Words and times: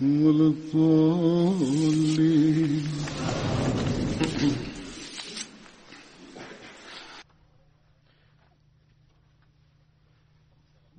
ولا 0.00 0.46
الضالين 0.54 1.68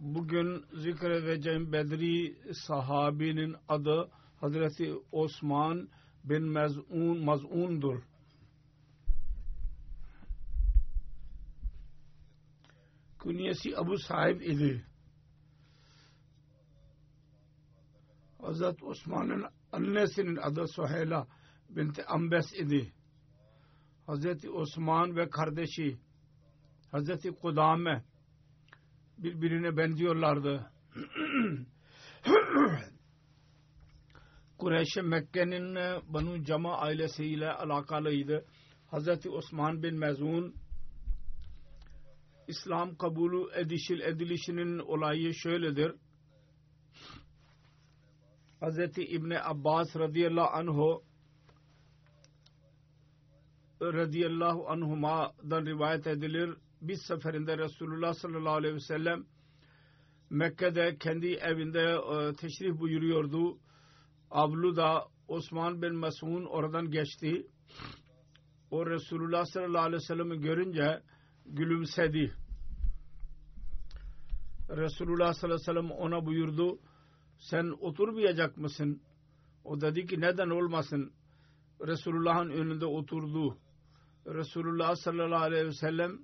Bugün 0.01 0.65
zikredeceğim 0.73 1.71
Bedri 1.73 2.35
sahabinin 2.53 3.55
adı 3.69 4.09
Hazreti 4.41 4.93
Osman 5.11 5.89
bin 6.23 6.43
Mez'un, 6.43 7.25
Maz'un'dur. 7.25 8.01
Künyesi 13.19 13.77
Abu 13.77 13.97
Sahib 13.97 14.41
idi. 14.41 14.85
Hazreti 18.44 18.84
Osman'ın 18.84 19.44
annesinin 19.72 20.36
adı 20.36 20.66
Suheyla 20.68 21.26
binti 21.68 22.04
Ambes 22.04 22.52
idi. 22.54 22.92
Hazreti 24.06 24.50
Osman 24.50 25.16
ve 25.16 25.30
kardeşi 25.30 25.98
Hazreti 26.90 27.30
Kudame 27.30 28.04
birbirine 29.18 29.76
benziyorlardı. 29.76 30.70
Kureyş 34.58 34.96
Mekke'nin 35.02 35.74
Banu 36.14 36.44
Cama 36.44 36.78
ailesiyle 36.78 37.52
alakalıydı. 37.52 38.44
Hazreti 38.90 39.30
Osman 39.30 39.82
bin 39.82 39.98
Mezun 39.98 40.54
İslam 42.48 42.96
kabulü 42.96 43.60
edişil 43.60 44.00
edilişinin 44.00 44.78
olayı 44.78 45.34
şöyledir. 45.34 45.94
Hazreti 48.64 49.02
İbni 49.02 49.40
Abbas 49.40 49.96
radıyallahu 49.96 50.56
anhu 50.56 51.02
radıyallahu 53.82 54.68
anhuma'dan 54.68 55.66
rivayet 55.66 56.06
edilir. 56.06 56.56
Bir 56.80 56.96
seferinde 56.96 57.58
Resulullah 57.58 58.14
sallallahu 58.14 58.54
aleyhi 58.54 58.74
ve 58.74 58.80
sellem 58.80 59.24
Mekke'de 60.30 60.96
kendi 60.98 61.26
evinde 61.26 61.80
e, 61.80 62.34
teşrif 62.34 62.80
buyuruyordu. 62.80 63.58
Avluda 64.30 65.04
Osman 65.28 65.82
bin 65.82 65.94
Mes'un 65.94 66.44
oradan 66.44 66.90
geçti. 66.90 67.46
O 68.70 68.86
Resulullah 68.86 69.44
sallallahu 69.44 69.82
aleyhi 69.82 70.02
ve 70.02 70.06
sellem'i 70.06 70.40
görünce 70.40 71.02
gülümsedi. 71.46 72.34
Resulullah 74.68 75.34
sallallahu 75.34 75.44
aleyhi 75.44 75.60
ve 75.60 75.72
sellem 75.72 75.90
ona 75.90 76.26
buyurdu. 76.26 76.78
Sen 77.50 77.74
oturmayacak 77.80 78.56
mısın? 78.56 79.00
O 79.64 79.80
dedi 79.80 80.06
ki 80.06 80.20
neden 80.20 80.50
olmasın? 80.50 81.12
Resulullah'ın 81.86 82.50
önünde 82.50 82.86
oturdu. 82.86 83.58
Resulullah 84.26 84.94
sallallahu 84.96 85.42
aleyhi 85.42 85.66
ve 85.66 85.72
sellem 85.72 86.18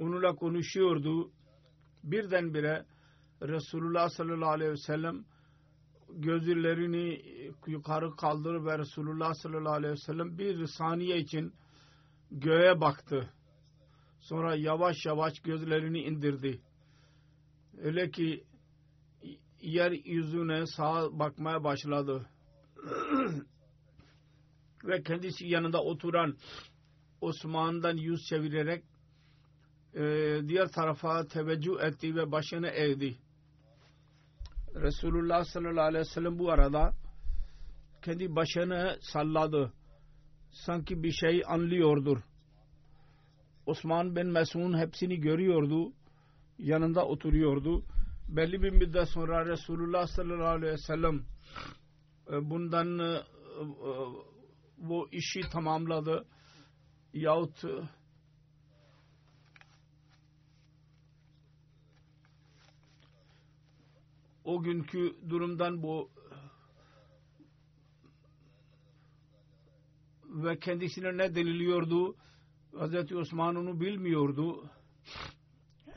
onunla 0.00 0.34
konuşuyordu. 0.34 1.30
Birdenbire 2.04 2.86
Resulullah 3.42 4.08
sallallahu 4.08 4.50
aleyhi 4.50 4.70
ve 4.70 4.76
sellem 4.76 5.24
gözlerini 6.08 7.22
yukarı 7.66 8.16
kaldırıp 8.16 8.66
ve 8.66 8.78
Resulullah 8.78 9.34
sallallahu 9.34 9.74
aleyhi 9.74 9.92
ve 9.92 9.96
sellem 10.06 10.38
bir 10.38 10.66
saniye 10.66 11.18
için 11.18 11.52
göğe 12.30 12.80
baktı. 12.80 13.30
Sonra 14.20 14.54
yavaş 14.56 15.06
yavaş 15.06 15.40
gözlerini 15.40 16.00
indirdi. 16.00 16.60
Öyle 17.78 18.10
ki 18.10 18.44
yeryüzüne 19.62 20.66
sağa 20.66 21.18
bakmaya 21.18 21.64
başladı. 21.64 22.26
ve 24.84 25.02
kendisi 25.02 25.46
yanında 25.46 25.82
oturan 25.82 26.36
Osman'dan 27.20 27.96
yüz 27.96 28.20
çevirerek 28.28 28.84
e, 29.94 30.00
diğer 30.48 30.68
tarafa 30.68 31.26
teveccüh 31.26 31.80
etti 31.80 32.16
ve 32.16 32.32
başını 32.32 32.68
eğdi. 32.68 33.16
Resulullah 34.74 35.44
sallallahu 35.44 35.84
aleyhi 35.84 36.00
ve 36.00 36.04
sellem 36.04 36.38
bu 36.38 36.50
arada 36.50 36.94
kendi 38.02 38.36
başını 38.36 38.98
salladı. 39.00 39.72
Sanki 40.50 41.02
bir 41.02 41.12
şey 41.12 41.42
anlıyordur. 41.46 42.18
Osman 43.66 44.16
bin 44.16 44.26
Mes'un 44.26 44.78
hepsini 44.78 45.20
görüyordu. 45.20 45.92
Yanında 46.58 47.06
oturuyordu. 47.06 47.84
Belli 48.28 48.62
bir 48.62 48.70
müddet 48.70 49.08
sonra 49.08 49.46
Resulullah 49.46 50.06
sallallahu 50.06 50.46
aleyhi 50.46 50.72
ve 50.72 50.78
sellem 50.78 51.24
bundan 52.28 53.22
bu 54.78 55.08
işi 55.12 55.40
tamamladı. 55.52 56.26
Yahut 57.12 57.64
o 64.44 64.62
günkü 64.62 65.16
durumdan 65.28 65.82
bu 65.82 66.10
ve 70.24 70.58
kendisine 70.58 71.16
ne 71.16 71.34
deniliyordu 71.34 72.16
Hz. 72.72 73.12
Osman 73.12 73.56
onu 73.56 73.80
bilmiyordu 73.80 74.70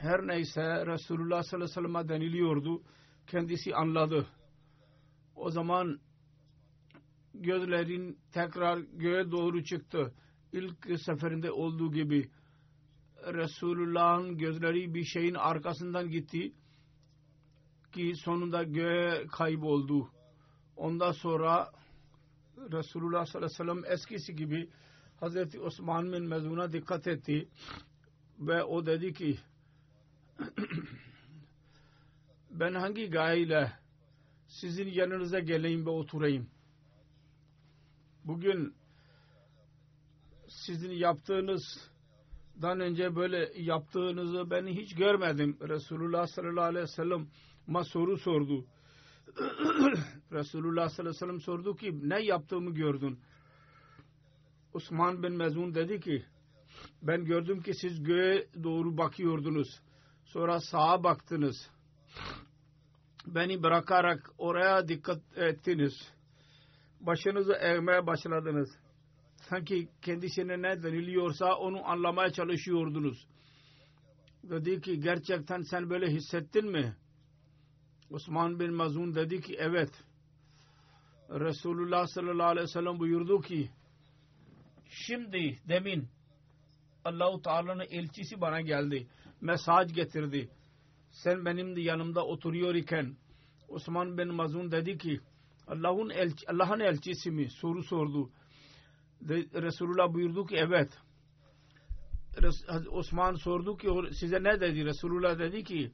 her 0.05 0.27
neyse 0.27 0.85
Resulullah 0.85 1.43
sallallahu 1.43 1.71
aleyhi 1.71 1.87
ve 1.87 1.87
sellem'e 1.87 2.09
deniliyordu. 2.09 2.81
Kendisi 3.27 3.75
anladı. 3.75 4.27
O 5.35 5.49
zaman 5.49 5.99
gözlerin 7.33 8.19
tekrar 8.31 8.77
göğe 8.77 9.31
doğru 9.31 9.63
çıktı. 9.63 10.13
İlk 10.53 10.99
seferinde 10.99 11.51
olduğu 11.51 11.91
gibi 11.91 12.29
Resulullah'ın 13.33 14.37
gözleri 14.37 14.93
bir 14.93 15.03
şeyin 15.03 15.33
arkasından 15.33 16.09
gitti 16.09 16.53
ki 17.93 18.13
sonunda 18.15 18.63
göğe 18.63 19.27
kayboldu. 19.27 20.09
Ondan 20.75 21.11
sonra 21.11 21.71
Resulullah 22.57 23.25
sallallahu 23.25 23.37
aleyhi 23.37 23.71
ve 23.71 23.83
sellem 23.83 23.93
eskisi 23.93 24.35
gibi 24.35 24.69
Hazreti 25.19 25.59
Osman 25.59 26.13
bin 26.13 26.23
Mezun'a 26.23 26.73
dikkat 26.73 27.07
etti 27.07 27.49
ve 28.39 28.63
o 28.63 28.85
dedi 28.85 29.13
ki 29.13 29.37
ben 32.51 32.73
hangi 32.73 33.09
gayeyle 33.09 33.71
sizin 34.47 34.87
yanınıza 34.87 35.39
geleyim 35.39 35.85
ve 35.85 35.89
oturayım. 35.89 36.47
Bugün 38.25 38.75
sizin 40.47 40.91
yaptığınızdan 40.91 42.79
önce 42.79 43.15
böyle 43.15 43.51
yaptığınızı 43.55 44.49
ben 44.49 44.67
hiç 44.67 44.95
görmedim. 44.95 45.57
Resulullah 45.61 46.27
sallallahu 46.27 46.65
aleyhi 46.65 46.83
ve 46.83 46.87
sellem 46.87 47.27
ma 47.67 47.83
soru 47.83 48.17
sordu. 48.17 48.65
Resulullah 50.31 50.89
sallallahu 50.89 51.09
aleyhi 51.09 51.15
ve 51.15 51.19
sellem 51.19 51.41
sordu 51.41 51.75
ki 51.75 52.09
ne 52.09 52.23
yaptığımı 52.23 52.73
gördün? 52.73 53.19
Osman 54.73 55.23
bin 55.23 55.33
Mezun 55.33 55.75
dedi 55.75 55.99
ki 55.99 56.25
ben 57.01 57.25
gördüm 57.25 57.61
ki 57.61 57.73
siz 57.81 58.03
göğe 58.03 58.47
doğru 58.63 58.97
bakıyordunuz. 58.97 59.67
Sonra 60.25 60.59
sağa 60.59 61.03
baktınız. 61.03 61.69
Beni 63.27 63.63
bırakarak 63.63 64.31
oraya 64.37 64.87
dikkat 64.87 65.37
ettiniz. 65.37 66.11
Başınızı 66.99 67.53
eğmeye 67.53 68.07
başladınız. 68.07 68.69
Sanki 69.49 69.89
kendisine 70.01 70.61
ne 70.61 70.83
deniliyorsa 70.83 71.55
onu 71.55 71.87
anlamaya 71.89 72.29
çalışıyordunuz. 72.29 73.27
Dedi 74.43 74.81
ki 74.81 74.99
gerçekten 74.99 75.61
sen 75.61 75.89
böyle 75.89 76.07
hissettin 76.07 76.71
mi? 76.71 76.95
Osman 78.09 78.59
bin 78.59 78.73
Mazun 78.73 79.15
dedi 79.15 79.41
ki 79.41 79.55
evet. 79.59 79.91
Resulullah 81.29 82.07
sallallahu 82.07 82.47
aleyhi 82.47 82.63
ve 82.63 82.71
sellem 82.71 82.99
buyurdu 82.99 83.41
ki 83.41 83.69
şimdi 84.89 85.59
demin 85.69 86.07
Allahu 87.05 87.41
Teala'nın 87.41 87.85
elçisi 87.91 88.41
bana 88.41 88.61
geldi. 88.61 89.07
Mesaj 89.45 89.93
getirdi. 89.93 90.49
Sen 91.11 91.45
benim 91.45 91.77
yanımda 91.77 92.25
oturuyor 92.25 92.75
iken 92.75 93.15
Osman 93.67 94.17
bin 94.17 94.33
Mazun 94.33 94.71
dedi 94.71 94.97
ki 94.97 95.19
Allah'ın 95.67 96.09
elçi, 96.09 96.49
Allah'ın 96.49 96.79
elçisi 96.79 97.31
mi? 97.31 97.49
Soru 97.49 97.83
sordu. 97.83 98.29
Resulullah 99.53 100.13
buyurdu 100.13 100.45
ki 100.45 100.55
evet. 100.57 100.91
Osman 102.89 103.33
sordu 103.33 103.77
ki 103.77 103.87
size 104.11 104.43
ne 104.43 104.61
dedi? 104.61 104.85
Resulullah 104.85 105.39
dedi 105.39 105.63
ki 105.63 105.91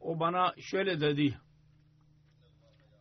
o 0.00 0.20
bana 0.20 0.54
şöyle 0.58 1.00
dedi. 1.00 1.38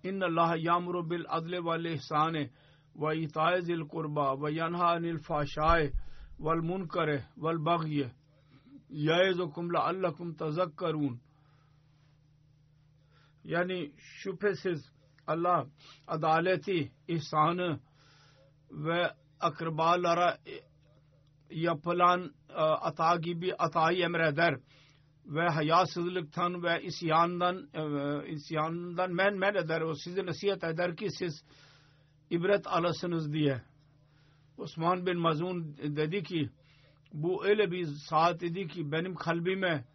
İnna 0.03 0.25
Allah 0.25 0.55
yamuru 0.57 1.09
bil 1.09 1.23
adli 1.27 1.65
vel 1.65 1.85
ihsani 1.85 2.49
ve 2.95 3.61
zil 3.61 3.87
kurba 3.87 4.41
ve 4.41 4.51
yanha 4.51 4.87
anil 4.87 5.17
fahşai 5.17 5.93
vel 6.39 6.61
munkare 6.61 7.23
vel 7.37 7.65
bagye 7.65 8.16
yaizukum 8.89 9.73
leallekum 9.73 10.35
tezakkarun 10.35 11.19
yani 13.43 13.91
şüphesiz 13.97 14.91
Allah 15.27 15.67
adaleti, 16.07 16.91
ihsanı 17.07 17.79
ve 18.71 19.11
akrabalara 19.39 20.37
yapılan 21.49 22.33
ata 22.57 23.15
gibi 23.15 23.55
atayı 23.55 24.03
emreder 24.03 24.59
ve 25.25 25.49
hayasızlıktan 25.49 26.63
ve 26.63 26.83
isyandan 26.83 27.69
isyandan 28.27 29.13
men 29.13 29.37
men 29.37 29.55
eder 29.55 29.81
o 29.81 29.95
size 29.95 30.25
nasihat 30.25 30.63
eder 30.63 30.95
ki 30.95 31.07
siz 31.19 31.43
ibret 32.29 32.67
alasınız 32.67 33.33
diye. 33.33 33.61
Osman 34.57 35.05
bin 35.05 35.17
Mazun 35.17 35.77
dedi 35.77 36.23
ki 36.23 36.49
bu 37.13 37.45
öyle 37.45 37.71
bir 37.71 37.86
saat 37.86 38.44
idi 38.44 38.68
ki 38.68 38.92
benim 38.92 39.15
kalbime 39.15 39.86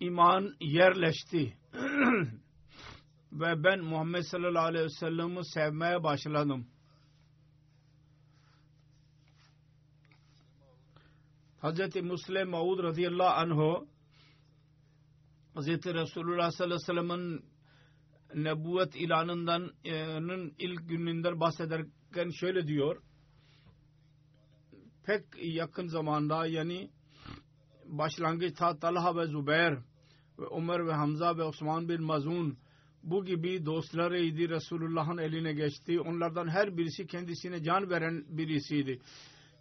iman 0.00 0.56
yerleşti. 0.60 1.56
ve 3.32 3.64
ben 3.64 3.80
Muhammed 3.84 4.22
sallallahu 4.22 4.64
aleyhi 4.64 4.84
ve 4.84 4.88
sellem'i 4.88 5.44
sevmeye 5.44 6.02
başladım. 6.02 6.66
Hz. 11.62 12.02
Muslim 12.02 12.48
Maud 12.50 12.82
radıyallahu 12.82 13.40
anhu 13.40 13.88
Hz. 15.56 15.68
Resulullah 15.68 16.50
sallallahu 16.50 16.64
aleyhi 16.64 16.74
ve 16.74 16.78
sellem'in 16.78 17.44
nebuvet 18.34 18.96
ilanından 18.96 19.72
ilk 20.58 20.88
gününden 20.88 21.40
bahsederken 21.40 22.30
şöyle 22.40 22.66
diyor. 22.66 23.02
Pek 25.06 25.24
yakın 25.42 25.86
zamanda 25.86 26.46
yani 26.46 26.90
başlangıçta 27.86 28.78
Talha 28.78 29.16
ve 29.16 29.26
Zübeyir 29.26 29.72
ve 30.38 30.46
Ömer 30.56 30.86
ve 30.86 30.92
Hamza 30.92 31.38
ve 31.38 31.42
Osman 31.42 31.88
bin 31.88 32.02
Mazun 32.02 32.58
bu 33.02 33.24
gibi 33.24 33.66
dostlarıydı 33.66 34.48
Resulullah'ın 34.48 35.18
eline 35.18 35.52
geçti. 35.52 36.00
Onlardan 36.00 36.48
her 36.48 36.76
birisi 36.76 37.06
kendisine 37.06 37.62
can 37.62 37.90
veren 37.90 38.24
birisiydi. 38.28 38.98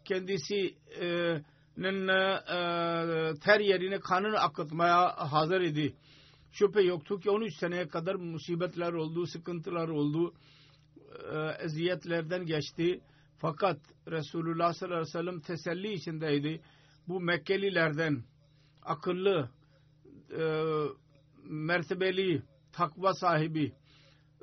Kendisinin 0.06 2.08
e, 2.08 3.34
ter 3.44 3.60
yerine 3.60 4.00
kanını 4.00 4.40
akıtmaya 4.40 5.32
hazır 5.32 5.62
idi. 5.62 5.94
Şüphe 6.52 6.82
yoktu 6.82 7.20
ki 7.20 7.30
13 7.30 7.56
seneye 7.56 7.88
kadar 7.88 8.16
musibetler 8.16 8.94
oldu, 8.94 9.28
sıkıntılar 9.28 9.88
oldu, 9.88 10.34
e, 11.34 11.64
eziyetlerden 11.66 12.46
geçti. 12.46 13.02
Fakat 13.42 13.80
Resulullah 14.08 14.74
sallallahu 14.74 14.98
aleyhi 14.98 15.16
ve 15.16 15.20
sellem 15.20 15.40
teselli 15.40 15.94
içindeydi. 15.94 16.62
Bu 17.08 17.22
Mekkelilerden 17.22 18.24
akıllı, 18.84 19.50
e, 20.38 20.44
mertebeli, 21.44 22.44
takva 22.72 23.14
sahibi 23.14 23.74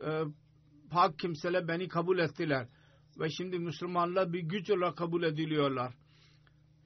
e, 0.06 0.22
pak 0.90 1.18
kimseler 1.18 1.68
beni 1.68 1.88
kabul 1.88 2.18
ettiler. 2.18 2.68
Ve 3.20 3.30
şimdi 3.30 3.58
Müslümanlar 3.58 4.32
bir 4.32 4.40
güç 4.40 4.70
olarak 4.70 4.96
kabul 4.96 5.22
ediliyorlar. 5.22 5.94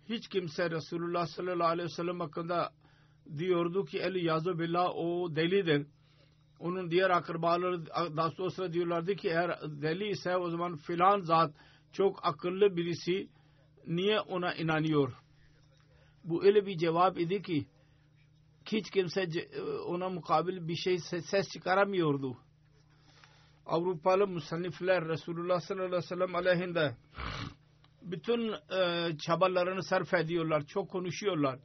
Hiç 0.08 0.29
kimse 0.29 0.70
Resulullah 0.70 1.26
sallallahu 1.26 1.69
aleyhi 1.69 1.88
ve 1.88 1.94
sellem 1.94 2.20
hakkında 2.20 2.73
diyordu 3.38 3.85
ki 3.85 3.99
eli 3.99 4.25
yazı 4.25 4.58
billah 4.58 4.91
o 4.94 5.37
delidir. 5.37 5.87
Onun 6.58 6.91
diğer 6.91 7.11
akrabaları 7.11 7.87
dostları 8.38 8.73
diyorlardı 8.73 9.15
ki 9.15 9.29
eğer 9.29 9.61
deli 9.62 10.08
ise 10.08 10.37
o 10.37 10.50
zaman 10.50 10.76
filan 10.76 11.20
zat 11.20 11.55
çok 11.93 12.27
akıllı 12.27 12.77
birisi 12.77 13.29
niye 13.87 14.21
ona 14.21 14.55
inanıyor? 14.55 15.12
Bu 16.25 16.44
öyle 16.44 16.67
bir 16.67 16.79
cevap 16.79 17.19
idi 17.19 17.43
ki 17.43 17.67
hiç 18.67 18.91
kimse 18.91 19.29
ona 19.87 20.09
mukabil 20.09 20.69
bir 20.69 20.77
şey 20.77 20.99
ses 20.99 21.49
çıkaramıyordu. 21.49 22.37
Avrupalı 23.67 24.27
musannifler 24.27 25.08
Resulullah 25.08 25.61
sallallahu 25.61 26.15
aleyhi 26.15 26.34
ve 26.34 26.39
aleyhinde 26.39 26.96
bütün 28.03 28.53
e, 28.53 29.11
çabalarını 29.19 29.82
sarf 29.82 30.15
ediyorlar. 30.15 30.67
Çok 30.67 30.91
konuşuyorlar. 30.91 31.58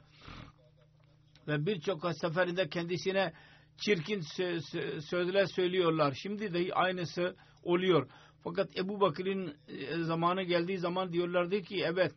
Ve 1.47 1.65
birçok 1.65 2.15
seferinde 2.21 2.69
kendisine 2.69 3.33
çirkin 3.77 4.21
sözler 4.99 5.45
söylüyorlar. 5.45 6.13
Şimdi 6.13 6.53
de 6.53 6.73
aynısı 6.73 7.35
oluyor. 7.63 8.09
Fakat 8.43 8.77
Ebu 8.77 9.01
Bakır'ın 9.01 9.55
e, 9.67 10.03
zamanı 10.03 10.43
geldiği 10.43 10.77
zaman 10.77 11.13
diyorlardı 11.13 11.61
ki 11.61 11.83
evet 11.85 12.11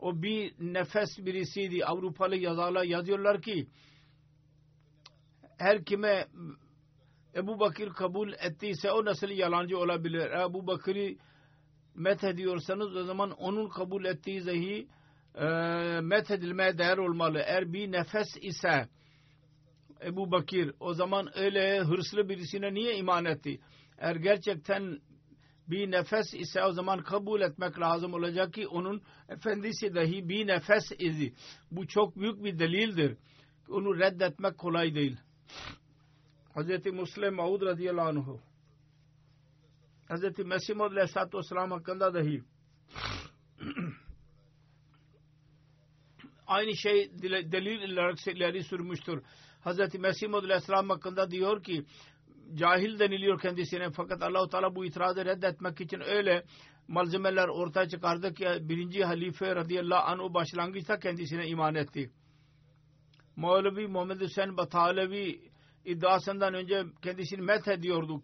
o 0.00 0.22
bir 0.22 0.54
nefes 0.58 1.18
birisiydi. 1.18 1.84
Avrupalı 1.84 2.36
yazarlar 2.36 2.84
yazıyorlar 2.84 3.42
ki 3.42 3.66
her 5.58 5.84
kime 5.84 6.26
Ebu 7.34 7.60
Bakır 7.60 7.92
kabul 7.92 8.32
ettiyse 8.32 8.90
o 8.90 9.04
nasıl 9.04 9.28
yalancı 9.28 9.78
olabilir? 9.78 10.30
Ebu 10.30 10.66
Bakır'ı 10.66 11.16
methediyorsanız 11.94 12.96
o 12.96 13.04
zaman 13.04 13.30
onun 13.30 13.68
kabul 13.68 14.04
ettiği 14.04 14.40
zehi 14.40 14.88
e, 15.34 15.44
methedilmeye 16.00 16.78
değer 16.78 16.98
olmalı. 16.98 17.38
Eğer 17.46 17.72
bir 17.72 17.92
nefes 17.92 18.36
ise 18.40 18.88
Ebu 20.04 20.30
Bakır 20.30 20.74
o 20.80 20.94
zaman 20.94 21.38
öyle 21.38 21.78
hırslı 21.80 22.28
birisine 22.28 22.74
niye 22.74 22.96
iman 22.96 23.24
etti? 23.24 23.60
Eğer 23.98 24.16
gerçekten 24.16 25.00
bir 25.68 25.90
nefes 25.90 26.34
ise 26.34 26.64
o 26.64 26.72
zaman 26.72 27.02
kabul 27.02 27.40
etmek 27.40 27.80
lazım 27.80 28.14
olacak 28.14 28.52
ki 28.54 28.68
onun 28.68 29.02
efendisi 29.28 29.94
dahi 29.94 30.28
bir 30.28 30.46
nefes 30.46 30.92
idi. 30.92 31.34
Bu 31.70 31.86
çok 31.86 32.16
büyük 32.16 32.44
bir 32.44 32.58
delildir. 32.58 33.16
Onu 33.68 33.98
reddetmek 33.98 34.58
kolay 34.58 34.94
değil. 34.94 35.16
Hz. 36.54 36.86
Muslim 36.86 37.34
Maud 37.34 37.62
radıyallahu 37.62 38.08
anh 38.08 38.26
Hz. 40.08 40.38
Mesih 40.38 40.74
Maud 40.76 40.92
aleyhissalatü 40.92 41.38
vesselam 41.38 41.70
hakkında 41.70 42.14
dahi 42.14 42.42
aynı 46.46 46.76
şey 46.76 47.10
delil 47.22 47.92
olarak 47.92 48.26
ileri 48.26 48.64
sürmüştür. 48.64 49.22
Hz. 49.64 49.94
Mesih 49.94 50.28
Maud 50.28 50.44
aleyhisselam 50.44 50.88
hakkında 50.90 51.30
diyor 51.30 51.62
ki 51.62 51.84
cahil 52.54 52.98
deniliyor 52.98 53.40
kendisine 53.40 53.90
fakat 53.90 54.22
Allahu 54.22 54.48
Teala 54.48 54.74
bu 54.74 54.84
itirazı 54.84 55.24
reddetmek 55.24 55.80
için 55.80 56.00
öyle 56.00 56.44
malzemeler 56.88 57.48
ortaya 57.48 57.88
çıkardı 57.88 58.34
ki 58.34 58.46
birinci 58.60 59.04
halife 59.04 59.54
radıyallahu 59.54 60.04
anh 60.04 60.34
başlangıçta 60.34 60.98
kendisine 60.98 61.48
iman 61.48 61.74
etti. 61.74 62.10
Mevlevi 63.36 63.86
Muhammed 63.86 64.20
Hüseyin 64.20 64.56
Batalevi 64.56 65.40
iddiasından 65.84 66.54
önce 66.54 66.84
kendisini 67.02 67.40
met 67.42 67.68
ediyordu. 67.68 68.22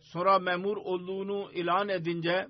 sonra 0.00 0.38
memur 0.38 0.76
olduğunu 0.76 1.52
ilan 1.52 1.88
edince 1.88 2.46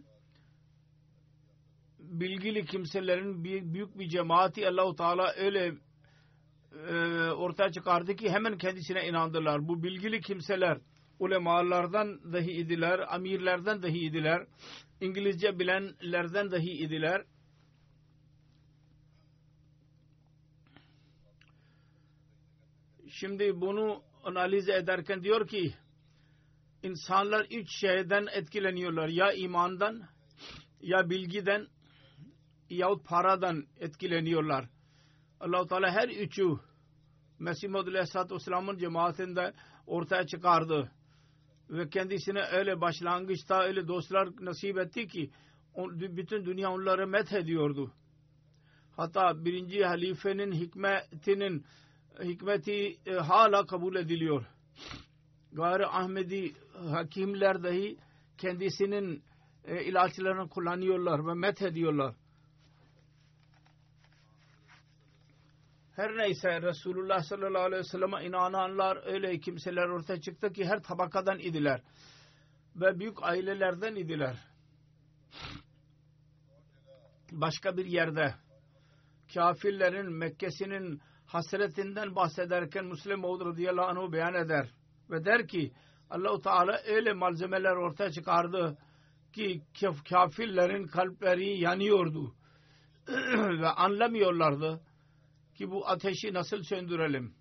bilgili 1.99 2.65
kimselerin 2.65 3.45
büyük 3.45 3.99
bir 3.99 4.09
cemaati 4.09 4.69
Allahu 4.69 4.97
Teala 4.97 5.33
öyle 5.37 5.75
e, 6.89 6.95
ortaya 7.31 7.73
çıkardı 7.73 8.17
ki 8.17 8.31
hemen 8.31 8.59
kendisine 8.59 9.09
inandılar. 9.09 9.69
Bu 9.69 9.83
bilgili 9.83 10.21
kimseler 10.21 10.79
ulemalardan 11.19 12.33
dahi 12.33 12.51
idiler, 12.53 13.15
amirlerden 13.15 13.83
dahi 13.83 13.99
idiler, 13.99 14.47
İngilizce 15.01 15.59
bilenlerden 15.59 16.51
dahi 16.51 16.71
idiler. 16.71 17.25
Şimdi 23.11 23.61
bunu 23.61 24.03
analiz 24.25 24.69
ederken 24.69 25.25
diyor 25.25 25.49
ki 25.49 25.75
insanlar 26.83 27.47
üç 27.51 27.81
şeyden 27.81 28.27
etkileniyorlar. 28.33 29.09
Ya 29.09 29.33
imandan, 29.33 30.03
ya 30.81 31.11
bilgiden, 31.11 31.67
yahut 32.71 33.07
paradan 33.07 33.67
etkileniyorlar. 33.81 34.69
allah 35.41 35.67
Teala 35.67 35.91
her 35.91 36.09
üçü 36.09 36.45
Mesih 37.39 37.69
Muhammed 37.69 37.89
Aleyhisselatü 37.89 38.35
Vesselam'ın 38.35 38.79
cemaatinde 38.79 39.53
ortaya 39.87 40.27
çıkardı. 40.27 40.93
Ve 41.71 41.89
kendisine 41.89 42.43
öyle 42.43 42.81
başlangıçta 42.81 43.63
öyle 43.63 43.89
dostlar 43.89 44.29
nasip 44.41 44.79
etti 44.79 45.09
ki 45.09 45.31
bütün 45.99 46.45
dünya 46.45 46.71
onları 46.71 47.07
met 47.07 47.33
ediyordu. 47.33 47.93
Hatta 48.97 49.45
birinci 49.45 49.85
halifenin 49.85 50.53
hikmetinin 50.53 51.65
hikmeti 52.23 52.97
e, 53.07 53.13
hala 53.13 53.67
kabul 53.67 53.97
ediliyor. 53.97 54.47
Gayri 55.53 55.87
Ahmedi 55.87 56.53
hakimler 56.91 57.63
dahi 57.63 57.97
kendisinin 58.39 59.23
e, 59.65 59.85
ilaçlarını 59.85 60.49
kullanıyorlar 60.49 61.27
ve 61.27 61.35
met 61.35 61.63
ediyorlar. 61.63 62.15
Her 65.97 66.17
neyse 66.17 66.63
Resulullah 66.63 67.23
sallallahu 67.23 67.63
aleyhi 67.63 67.81
ve 67.81 67.85
sellem'e 67.85 68.25
inananlar 68.25 69.07
öyle 69.07 69.41
kimseler 69.41 69.89
ortaya 69.89 70.21
çıktı 70.21 70.53
ki 70.53 70.65
her 70.65 70.83
tabakadan 70.83 71.39
idiler. 71.39 71.81
Ve 72.77 72.99
büyük 72.99 73.23
ailelerden 73.23 73.95
idiler. 73.95 74.37
Başka 77.33 77.77
bir 77.77 77.85
yerde 77.85 78.35
kafirlerin 79.35 80.13
Mekke'sinin 80.13 81.01
hasretinden 81.27 82.17
bahsederken 82.17 82.85
Müslim 82.85 83.21
Maud 83.21 83.41
radıyallahu 83.41 83.87
anh'u 83.87 84.13
beyan 84.13 84.35
eder. 84.35 84.69
Ve 85.11 85.25
der 85.25 85.49
ki 85.49 85.73
Allahu 86.11 86.41
Teala 86.41 86.81
öyle 86.87 87.13
malzemeler 87.13 87.77
ortaya 87.77 88.11
çıkardı 88.11 88.79
ki 89.33 89.63
kafirlerin 90.11 90.87
kalpleri 90.87 91.61
yanıyordu. 91.61 92.35
ve 93.61 93.69
anlamıyorlardı 93.69 94.81
ki 95.57 95.71
bu 95.71 95.89
ateşi 95.89 96.35
nasıl 96.35 96.63
söndürelim. 96.63 97.35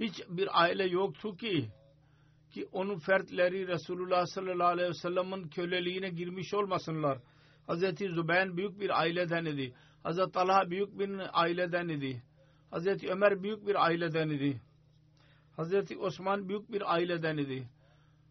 Hiç 0.00 0.20
bir 0.28 0.62
aile 0.62 0.84
yoktu 0.84 1.36
ki 1.36 1.68
ki 2.50 2.68
onun 2.72 2.98
fertleri 2.98 3.68
Resulullah 3.68 4.26
sallallahu 4.26 4.68
aleyhi 4.68 4.88
ve 4.88 4.94
sellem'in 4.94 5.48
köleliğine 5.48 6.08
girmiş 6.08 6.54
olmasınlar. 6.54 7.18
Hazreti 7.66 8.08
Zübeyir 8.08 8.56
büyük 8.56 8.80
bir 8.80 9.00
aileden 9.00 9.44
idi. 9.44 9.74
Hazreti 10.02 10.32
Talha 10.32 10.70
büyük 10.70 10.98
bir 10.98 11.40
aileden 11.42 11.88
idi. 11.88 12.22
Hazreti 12.70 13.10
Ömer 13.10 13.42
büyük 13.42 13.66
bir 13.66 13.84
aileden 13.84 14.28
idi. 14.28 14.60
Hazreti 15.56 15.98
Osman 15.98 16.48
büyük 16.48 16.72
bir 16.72 16.94
aileden 16.94 17.36
idi. 17.36 17.68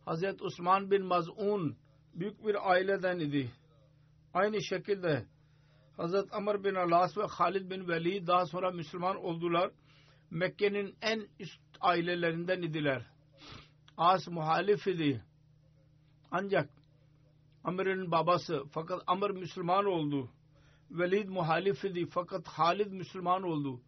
Hazreti 0.06 0.44
Osman 0.44 0.92
bin 0.92 1.06
Maz'un 1.06 1.78
büyük 2.14 2.46
bir 2.46 2.72
aileden 2.72 3.20
idi. 3.20 3.52
Aynı 4.34 4.64
şekilde 4.64 5.26
Hazret 5.98 6.34
Amr 6.34 6.64
bin 6.64 6.76
Alas 6.76 7.18
ve 7.18 7.24
Halid 7.24 7.72
bin 7.72 7.88
Velid 7.88 8.28
daha 8.28 8.46
sonra 8.46 8.72
Müslüman 8.72 9.16
oldular. 9.16 9.72
Mekke'nin 10.32 10.96
en 11.02 11.28
üst 11.40 11.62
ailelerinden 11.82 12.62
idiler. 12.62 13.06
As 13.98 14.28
muhalif 14.28 14.88
idi. 14.88 15.24
Ancak 16.32 16.70
Amr'ın 17.64 18.12
babası 18.12 18.64
fakat 18.72 19.04
Amr 19.08 19.30
Müslüman 19.30 19.86
oldu. 19.86 20.30
Velid 20.92 21.30
muhalif 21.30 21.86
idi 21.86 22.06
fakat 22.06 22.48
Halid 22.48 22.92
Müslüman 22.92 23.44
oldu. 23.44 23.82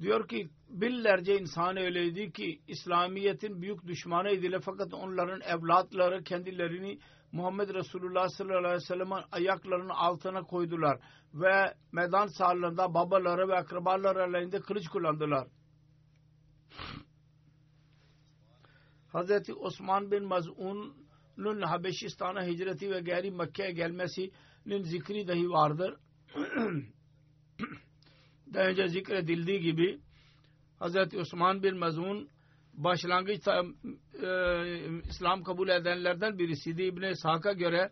Diyor 0.00 0.28
ki 0.28 0.50
binlerce 0.68 1.38
insan 1.38 1.76
öyleydi 1.76 2.32
ki 2.32 2.60
İslamiyet'in 2.68 3.62
büyük 3.62 3.86
düşmanıydılar 3.86 4.60
fakat 4.60 4.94
onların 4.94 5.40
evlatları 5.40 6.24
kendilerini 6.24 6.98
Muhammed 7.32 7.74
Resulullah 7.74 8.28
sallallahu 8.28 8.58
aleyhi 8.58 8.74
ve 8.74 8.80
sellem'in 8.80 9.24
ayaklarının 9.32 9.88
altına 9.88 10.42
koydular 10.42 10.98
ve 11.34 11.74
meydan 11.92 12.26
sahalarında 12.26 12.94
babaları 12.94 13.48
ve 13.48 13.56
akrabaları 13.56 14.18
ellerinde 14.18 14.60
kılıç 14.60 14.88
kullandılar. 14.88 15.48
Hazreti 19.12 19.54
Osman 19.54 20.10
bin 20.10 20.24
Maz'un'un 20.24 21.62
Habeşistan'a 21.62 22.44
hicreti 22.44 22.90
ve 22.90 23.00
geri 23.00 23.30
Mekke'ye 23.30 23.72
gelmesinin 23.72 24.82
zikri 24.82 25.28
dahi 25.28 25.50
vardır. 25.50 25.96
Daha 28.54 28.64
önce 28.64 28.88
zikredildiği 28.88 29.60
gibi 29.60 30.00
Hazreti 30.78 31.18
Osman 31.18 31.62
bin 31.62 31.78
Maz'un 31.78 32.28
başlangıçta 32.72 33.62
e, 34.22 34.28
İslam 35.08 35.42
kabul 35.42 35.68
edenlerden 35.68 36.38
birisiydi. 36.38 36.82
İbn-i 36.82 37.10
İshak'a 37.10 37.52
göre 37.52 37.90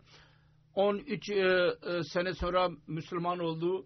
13 0.75 1.29
e, 1.29 1.33
e, 1.35 2.03
sene 2.03 2.33
sonra 2.33 2.69
Müslüman 2.87 3.39
oldu. 3.39 3.85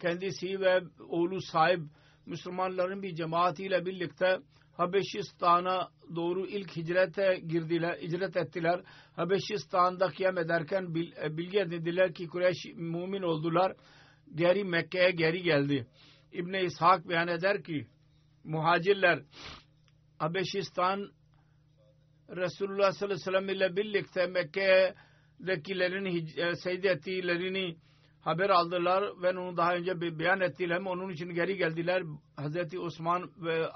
Kendisi 0.00 0.60
ve 0.60 0.80
oğlu 1.08 1.40
sahip 1.40 1.80
Müslümanların 2.26 3.02
bir 3.02 3.14
cemaatiyle 3.14 3.86
birlikte 3.86 4.38
Habeşistan'a 4.76 5.88
doğru 6.14 6.46
ilk 6.46 6.76
hicrete 6.76 7.40
girdiler, 7.46 7.98
hicret 8.02 8.36
ettiler. 8.36 8.80
Habeşistan'da 9.16 10.08
kıyam 10.08 10.38
ederken 10.38 10.94
e, 11.22 11.36
bilgi 11.36 11.58
edindiler 11.58 12.14
ki 12.14 12.26
Kureyş 12.26 12.64
mümin 12.74 13.22
oldular. 13.22 13.72
Geri 14.34 14.64
Mekke'ye 14.64 15.10
geri 15.10 15.42
geldi. 15.42 15.86
İbn-i 16.32 16.64
İshak 16.64 17.08
beyan 17.08 17.28
eder 17.28 17.62
ki 17.62 17.86
muhacirler 18.44 19.22
Habeşistan 20.20 21.12
Resulullah 22.28 22.92
sallallahu 22.92 23.04
aleyhi 23.04 23.20
ve 23.20 23.24
sellem 23.24 23.48
ile 23.48 23.76
birlikte 23.76 24.26
Mekke'dekilerin 24.26 26.26
e, 26.36 26.56
secde 26.56 26.88
ettiğlerini 26.88 27.76
haber 28.20 28.50
aldılar 28.50 29.22
ve 29.22 29.38
onu 29.38 29.56
daha 29.56 29.74
önce 29.74 30.00
beyan 30.00 30.40
ettiler. 30.40 30.80
Onun 30.80 31.10
için 31.10 31.34
geri 31.34 31.56
geldiler. 31.56 32.02
Hazreti 32.36 32.78
Osman 32.78 33.30
ve 33.36 33.62
e, 33.62 33.68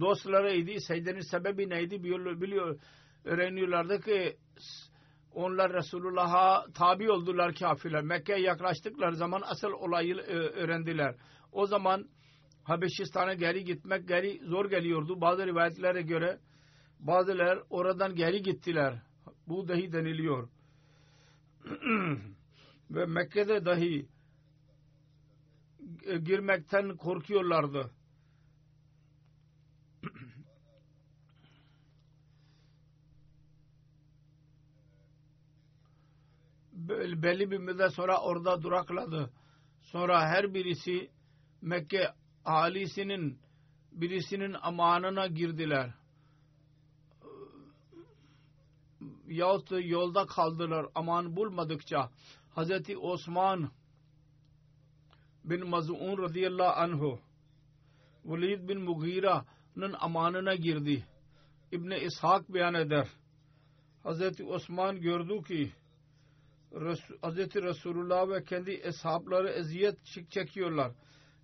dostlarıydı. 0.00 0.80
Secdenin 0.80 1.30
sebebi 1.30 1.70
neydi 1.70 2.02
biliyor 2.02 2.80
öğreniyorlardı 3.24 4.00
ki 4.00 4.36
onlar 5.32 5.72
Resulullah'a 5.72 6.66
tabi 6.74 7.10
oldular 7.10 7.54
kafirler. 7.54 8.02
Mekke'ye 8.02 8.40
yaklaştıkları 8.40 9.16
zaman 9.16 9.42
asıl 9.44 9.72
olayı 9.72 10.14
e, 10.14 10.36
öğrendiler. 10.36 11.14
O 11.52 11.66
zaman 11.66 12.08
Habeşistan'a 12.64 13.34
geri 13.34 13.64
gitmek 13.64 14.08
geri 14.08 14.40
zor 14.44 14.70
geliyordu. 14.70 15.20
Bazı 15.20 15.46
rivayetlere 15.46 16.02
göre 16.02 16.40
bazılar 17.00 17.62
oradan 17.70 18.14
geri 18.14 18.42
gittiler. 18.42 19.02
Bu 19.48 19.68
dahi 19.68 19.92
deniliyor. 19.92 20.48
Ve 22.90 23.06
Mekke'de 23.06 23.64
dahi 23.64 24.06
girmekten 26.24 26.96
korkuyorlardı. 26.96 27.90
belli 37.22 37.50
bir 37.50 37.58
müddet 37.58 37.92
sonra 37.92 38.20
orada 38.20 38.62
durakladı. 38.62 39.30
Sonra 39.80 40.28
her 40.28 40.54
birisi 40.54 41.10
Mekke 41.62 42.08
alisinin 42.44 43.38
birisinin 43.92 44.56
amanına 44.62 45.26
girdiler. 45.26 45.90
Yahut 49.26 49.70
yolda 49.70 50.26
kaldılar 50.26 50.86
aman 50.94 51.36
bulmadıkça 51.36 52.10
Hazreti 52.54 52.98
Osman 52.98 53.70
bin 55.44 55.68
Maz'un 55.68 56.18
radıyallahu 56.18 56.80
anhu 56.80 57.20
Velid 58.24 58.68
bin 58.68 58.80
Mughira'nın 58.80 59.94
amanına 60.00 60.54
girdi. 60.54 61.06
İbni 61.72 61.98
İshak 61.98 62.54
beyan 62.54 62.74
eder. 62.74 63.08
Hazreti 64.02 64.44
Osman 64.44 65.00
gördü 65.00 65.42
ki 65.42 65.72
Hazreti 67.22 67.62
Resulullah 67.62 68.28
ve 68.28 68.44
kendi 68.44 68.70
eshapları 68.70 69.48
eziyet 69.48 69.98
çekiyorlar. 70.30 70.92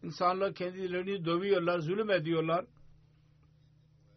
İnsanlar 0.03 0.55
kendilerini 0.55 1.25
dövüyorlar, 1.25 1.79
zulüm 1.79 2.11
ediyorlar. 2.11 2.65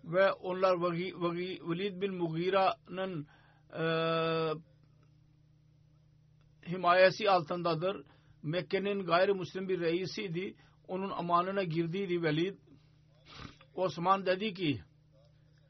ve 0.04 0.32
onlar 0.32 0.82
Velid 0.82 2.02
bin 2.02 2.14
Mughira'nın 2.14 3.28
e, 3.74 3.84
himayesi 6.68 7.30
altındadır. 7.30 8.04
Mekke'nin 8.44 9.06
gayrimüslim 9.06 9.70
bir 9.70 9.80
reisiydi. 9.80 10.56
Onun 10.88 11.10
amanına 11.10 11.64
girdiydi 11.64 12.24
Velid. 12.24 12.58
Osman 13.76 14.26
dedi 14.26 14.54
ki 14.54 14.82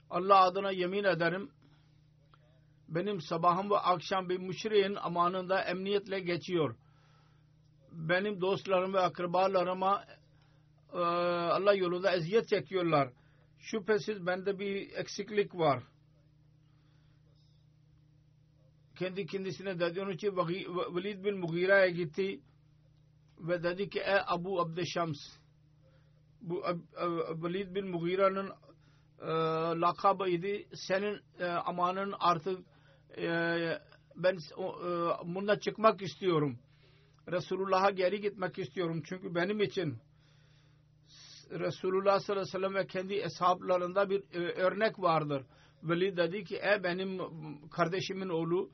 Allah 0.09 0.41
adına 0.41 0.71
yemin 0.71 1.03
ederim 1.03 1.51
benim 2.87 3.21
sabahım 3.21 3.69
ve 3.69 3.77
akşam 3.77 4.29
bir 4.29 4.37
müşriğin 4.37 4.95
amanında 4.95 5.61
emniyetle 5.61 6.19
geçiyor. 6.19 6.75
Benim 7.91 8.41
dostlarım 8.41 8.93
ve 8.93 9.00
akrabalarıma 9.00 10.05
e, 10.93 10.98
Allah 10.98 11.74
yolunda 11.74 12.12
eziyet 12.15 12.48
çekiyorlar. 12.50 13.10
Şüphesiz 13.60 14.25
bende 14.25 14.60
bir 14.60 14.91
eksiklik 14.95 15.55
var. 15.55 15.83
Kendi 19.00 19.25
kendisine 19.25 19.79
dedi 19.79 20.01
onun 20.01 20.12
için 20.12 20.38
Velid 20.95 21.24
bin 21.25 21.38
Mughira'ya 21.38 21.89
gitti 21.89 22.41
ve 23.39 23.63
dedi 23.63 23.89
ki 23.89 24.00
ey 24.00 24.19
Abu 24.27 24.62
Abdüşşams 24.62 25.17
bu 26.41 26.60
Ab- 26.60 27.43
Velid 27.43 27.75
bin 27.75 27.88
Mughira'nın 27.88 28.50
e, 29.21 29.27
lakabı 29.81 30.29
idi. 30.29 30.67
Senin 30.74 31.19
e, 31.39 31.45
amanın 31.45 32.13
artık 32.19 32.60
e, 33.17 33.27
ben 34.15 34.36
e, 34.36 34.63
bundan 35.36 35.60
çıkmak 35.60 36.01
istiyorum. 36.01 36.60
Resulullah'a 37.27 37.89
geri 37.89 38.21
gitmek 38.21 38.59
istiyorum. 38.59 39.01
Çünkü 39.05 39.35
benim 39.35 39.61
için 39.61 39.97
Resulullah 41.51 42.19
sallallahu 42.19 42.41
aleyhi 42.41 42.55
ve 42.55 42.59
sellem 42.59 42.75
ve 42.75 42.87
kendi 42.87 43.23
hesaplarında 43.23 44.09
bir 44.09 44.23
e, 44.33 44.39
örnek 44.39 44.99
vardır. 44.99 45.43
Veli 45.83 46.17
dedi 46.17 46.43
ki 46.43 46.57
e 46.57 46.83
benim 46.83 47.19
kardeşimin 47.69 48.29
oğlu 48.29 48.71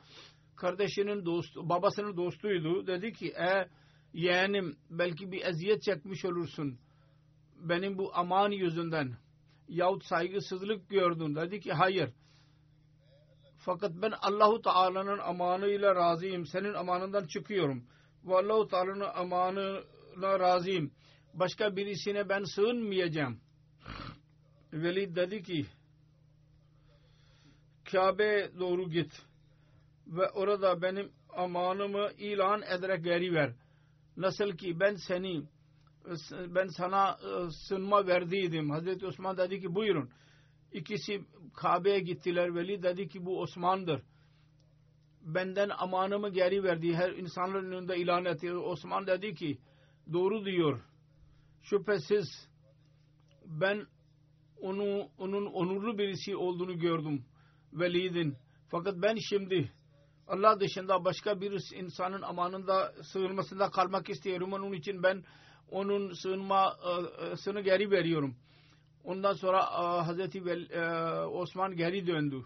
kardeşinin 0.56 1.25
dostu, 1.25 1.70
babasının 1.70 2.18
dostuydu. 2.18 2.88
Dedi 2.88 3.13
ki 3.13 3.27
e 3.27 3.68
yeğenim 4.13 4.77
belki 4.89 5.32
bir 5.32 5.46
eziyet 5.46 5.82
çekmiş 5.82 6.25
olursun. 6.25 6.80
Benim 7.56 7.98
bu 7.98 8.12
aman 8.13 8.51
yüzünden 8.51 9.18
yahut 9.68 10.06
saygısızlık 10.06 10.89
gördün. 10.89 11.36
Dedi 11.36 11.60
ki 11.60 11.74
hayır. 11.74 12.10
Fakat 13.58 13.92
ben 14.01 14.13
Allahu 14.22 14.62
Teala'nın 14.62 15.20
amanıyla 15.20 15.96
razıyım. 15.96 16.46
Senin 16.46 16.74
amanından 16.74 17.25
çıkıyorum. 17.25 17.84
Ve 18.28 18.36
Allahu 18.36 18.68
Teala'nın 18.68 19.10
amanına 19.16 20.40
razıyım. 20.40 20.92
Başka 21.34 21.76
birisine 21.76 22.30
ben 22.30 22.44
sığınmayacağım. 22.44 23.40
Velid 24.74 25.16
dedi 25.16 25.44
ki 25.44 25.66
Kabe 27.92 28.52
doğru 28.60 28.90
git 28.90 29.22
ve 30.08 30.30
orada 30.30 30.82
benim 30.82 31.12
amanımı 31.30 32.10
ilan 32.18 32.62
ederek 32.62 33.04
geri 33.04 33.34
ver. 33.34 33.54
Nasıl 34.18 34.52
ki 34.52 34.80
ben 34.80 34.96
seni 34.96 35.44
ben 36.56 36.68
sana 36.68 37.12
e, 37.12 37.52
sınma 37.52 38.08
verdiydim. 38.08 38.70
Hazreti 38.70 39.06
Osman 39.06 39.38
dedi 39.38 39.62
ki 39.62 39.76
buyurun. 39.76 40.10
İkisi 40.72 41.22
Kabe'ye 41.54 42.00
gittiler. 42.00 42.56
Veli 42.56 42.84
dedi 42.84 43.08
ki 43.08 43.26
bu 43.26 43.42
Osman'dır. 43.42 44.02
Benden 45.28 45.70
amanımı 45.70 46.30
geri 46.30 46.64
verdi. 46.64 46.96
Her 46.96 47.12
insanların 47.12 47.72
önünde 47.72 47.98
ilan 47.98 48.26
etti. 48.26 48.54
Osman 48.54 49.08
dedi 49.08 49.34
ki 49.34 49.58
doğru 50.14 50.46
diyor. 50.46 50.82
Şüphesiz 51.62 52.50
ben 53.46 53.86
onu 54.62 55.10
onun 55.18 55.46
onurlu 55.46 55.98
birisi 55.98 56.36
olduğunu 56.36 56.80
gördüm. 56.80 57.26
Velid'in. 57.74 58.38
Fakat 58.70 58.96
ben 59.02 59.16
şimdi 59.30 59.72
Allah 60.28 60.60
dışında 60.60 61.06
başka 61.06 61.42
bir 61.42 61.62
insanın 61.76 62.22
amanında 62.22 62.94
sığınmasında 63.04 63.70
kalmak 63.70 64.10
istiyorum. 64.10 64.54
Onun 64.54 64.74
için 64.74 65.04
ben 65.04 65.24
onun 65.72 66.13
sığınmasını 66.13 67.62
geri 67.62 67.92
veriyorum. 67.92 68.36
Ondan 69.04 69.34
sonra 69.34 69.66
Hazreti 70.08 70.42
Osman 71.28 71.76
geri 71.76 72.08
döndü. 72.08 72.46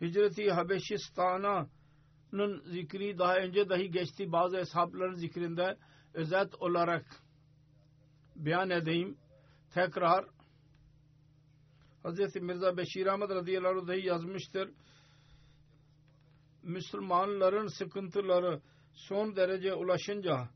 Hicreti 0.00 0.50
Habeşistan'ın 0.50 2.62
zikri 2.64 3.18
daha 3.18 3.36
önce 3.36 3.68
dahi 3.68 3.90
geçti. 3.90 4.32
Bazı 4.32 4.56
hesapların 4.56 5.14
zikrinde 5.14 5.76
özet 6.14 6.54
olarak 6.54 7.04
beyan 8.36 8.70
edeyim. 8.70 9.18
Tekrar 9.74 10.24
Hz. 12.04 12.36
Mirza 12.36 12.76
Beşir 12.76 13.06
Ahmet 13.06 13.30
radıyallahu 13.30 13.92
anh 13.92 14.04
yazmıştır. 14.04 14.70
Müslümanların 16.62 17.66
sıkıntıları 17.66 18.60
son 18.92 19.36
derece 19.36 19.74
ulaşınca 19.74 20.48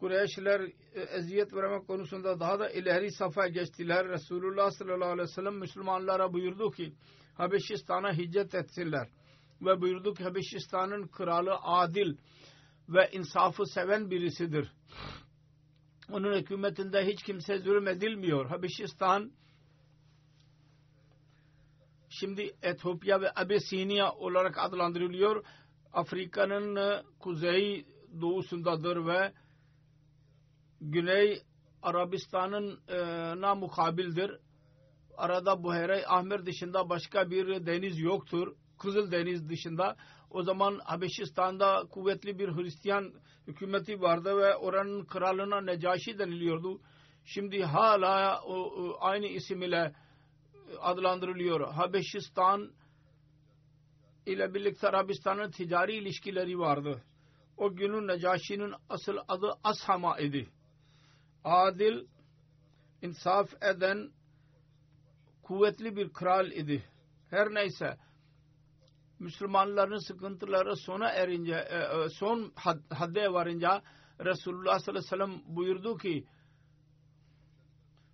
Kureyşler 0.00 0.72
eziyet 0.94 1.54
vermek 1.54 1.86
konusunda 1.86 2.40
daha 2.40 2.58
da 2.58 2.70
ileri 2.70 3.12
safa 3.12 3.48
geçtiler. 3.48 4.08
Resulullah 4.08 4.70
sallallahu 4.70 5.10
aleyhi 5.10 5.28
ve 5.28 5.32
sellem 5.32 5.58
Müslümanlara 5.58 6.32
buyurdu 6.32 6.70
ki 6.70 6.92
Habeşistan'a 7.36 8.12
hicret 8.12 8.54
etsinler. 8.54 9.08
Ve 9.62 9.80
buyurdu 9.80 10.14
ki 10.14 10.24
Habeşistan'ın 10.24 11.06
kralı 11.06 11.54
adil 11.62 12.16
ve 12.88 13.10
insafı 13.12 13.66
seven 13.66 14.10
birisidir. 14.10 14.72
Onun 16.10 16.34
hükümetinde 16.34 17.06
hiç 17.06 17.22
kimse 17.22 17.58
zulmedilmiyor. 17.58 18.46
Habeşistan 18.46 19.32
şimdi 22.08 22.56
Etiyopya 22.62 23.20
ve 23.20 23.32
Abisinia 23.36 24.12
olarak 24.12 24.58
adlandırılıyor. 24.58 25.44
Afrika'nın 25.92 27.02
kuzey 27.18 27.86
doğusundadır 28.20 29.06
ve 29.06 29.32
Güney 30.80 31.42
Arabistan'ın 31.82 32.80
e, 32.88 32.96
na 33.40 33.54
mukabildir. 33.54 34.40
Arada 35.16 35.62
Buhayra 35.62 36.02
Ahmer 36.06 36.46
dışında 36.46 36.88
başka 36.88 37.30
bir 37.30 37.66
deniz 37.66 37.98
yoktur. 37.98 38.54
Kızıl 38.78 39.12
Deniz 39.12 39.48
dışında. 39.48 39.96
O 40.30 40.42
zaman 40.42 40.78
Habeşistan'da 40.84 41.84
kuvvetli 41.90 42.38
bir 42.38 42.48
Hristiyan 42.48 43.12
hükümeti 43.46 44.00
vardı 44.00 44.36
ve 44.36 44.56
oranın 44.56 45.04
kralına 45.04 45.60
Necaşi 45.60 46.18
deniliyordu. 46.18 46.80
Şimdi 47.24 47.62
hala 47.62 48.42
o, 48.42 48.96
aynı 49.00 49.26
isim 49.26 49.62
ile 49.62 49.94
adlandırılıyor. 50.80 51.72
Habeşistan 51.72 52.72
ile 54.26 54.54
birlikte 54.54 54.88
Arabistan'ın 54.88 55.50
ticari 55.50 55.96
ilişkileri 55.96 56.58
vardı. 56.58 57.02
O 57.56 57.76
günün 57.76 58.08
Necaşi'nin 58.08 58.74
asıl 58.88 59.16
adı 59.28 59.52
Ashama 59.64 60.18
idi. 60.18 60.48
Adil, 61.44 62.06
insaf 63.02 63.62
eden 63.62 64.10
kuvvetli 65.46 65.96
bir 65.96 66.12
kral 66.12 66.52
idi. 66.52 66.84
Her 67.30 67.54
neyse 67.54 67.96
Müslümanların 69.18 70.08
sıkıntıları 70.08 70.76
sona 70.76 71.08
erince 71.08 71.68
son 72.12 72.52
hadde 72.90 73.32
varınca 73.32 73.82
Resulullah 74.20 74.78
sallallahu 74.78 75.14
aleyhi 75.14 75.22
ve 75.22 75.40
sellem 75.42 75.56
buyurdu 75.56 75.96
ki 75.96 76.26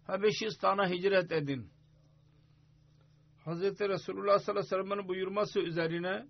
Habeşistan'a 0.07 0.89
hicret 0.89 1.33
edin. 1.33 1.71
Hazreti 3.45 3.89
Resulullah 3.89 4.39
sallallahu 4.39 4.67
aleyhi 4.67 4.83
ve 4.83 4.87
sellem'in 4.87 5.09
buyurması 5.09 5.61
üzerine 5.61 6.27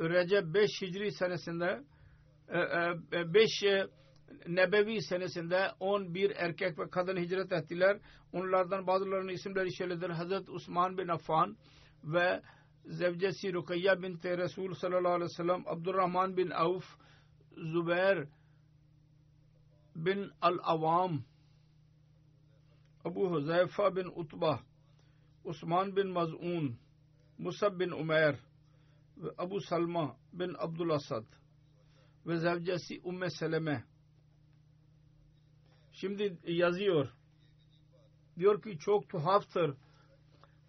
Recep 0.00 0.54
5 0.54 0.70
Hicri 0.82 1.12
senesinde 1.12 1.84
5 3.12 3.62
Nebevi 4.48 5.02
senesinde 5.02 5.70
11 5.80 6.30
erkek 6.36 6.78
ve 6.78 6.90
kadın 6.90 7.16
hicret 7.16 7.52
ettiler. 7.52 7.98
Onlardan 8.32 8.86
bazılarının 8.86 9.32
isimleri 9.32 9.74
şöyledir. 9.74 10.10
Hazreti 10.10 10.50
Osman 10.50 10.98
bin 10.98 11.08
Affan 11.08 11.56
ve 12.04 12.42
zevcesi 12.84 13.52
Rukayya 13.52 14.02
binti 14.02 14.38
Resul 14.38 14.74
sallallahu 14.74 15.12
aleyhi 15.12 15.30
ve 15.30 15.34
sellem 15.34 15.64
Abdurrahman 15.66 16.36
bin 16.36 16.50
Avf 16.50 16.84
Zübeyir 17.56 18.28
bin 19.96 20.30
Al-Avam 20.40 21.24
Abu 23.04 23.30
Huzayfa 23.30 23.96
bin 23.96 24.06
Utbah 24.06 24.60
Osman 25.44 25.96
bin 25.96 26.08
Maz'un 26.08 26.78
Musab 27.38 27.80
bin 27.80 27.90
Umer 27.90 28.36
ve 29.16 29.28
Abu 29.38 29.60
Salma 29.60 30.16
bin 30.32 30.54
Abdülasad 30.58 31.24
ve 32.26 32.36
zevcesi 32.36 33.00
Umme 33.04 33.30
Seleme 33.30 33.84
şimdi 36.00 36.38
yazıyor 36.44 37.08
diyor 38.38 38.62
ki 38.62 38.78
çok 38.78 39.08
tuhaftır 39.08 39.74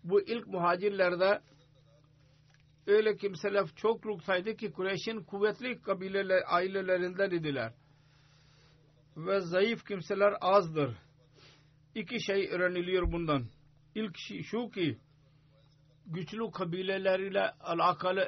bu 0.04 0.22
ilk 0.22 0.48
muhacirlerde 0.48 1.42
öyle 2.88 3.18
kimseler 3.18 3.68
çokluk 3.76 4.22
ki 4.58 4.72
Kureyş'in 4.72 5.24
kuvvetli 5.24 5.82
kabileler, 5.82 6.44
ailelerinden 6.48 7.32
idiler. 7.32 7.74
Ve 9.18 9.40
zayıf 9.40 9.86
kimseler 9.86 10.34
azdır. 10.42 10.98
iki 11.96 12.24
şey 12.24 12.50
öğreniliyor 12.52 13.12
bundan. 13.12 13.46
İlk 13.96 14.18
şey 14.18 14.44
şu 14.44 14.70
ki 14.70 14.98
güçlü 16.06 16.52
kabilelerle 16.52 17.52
alakalı 17.52 18.22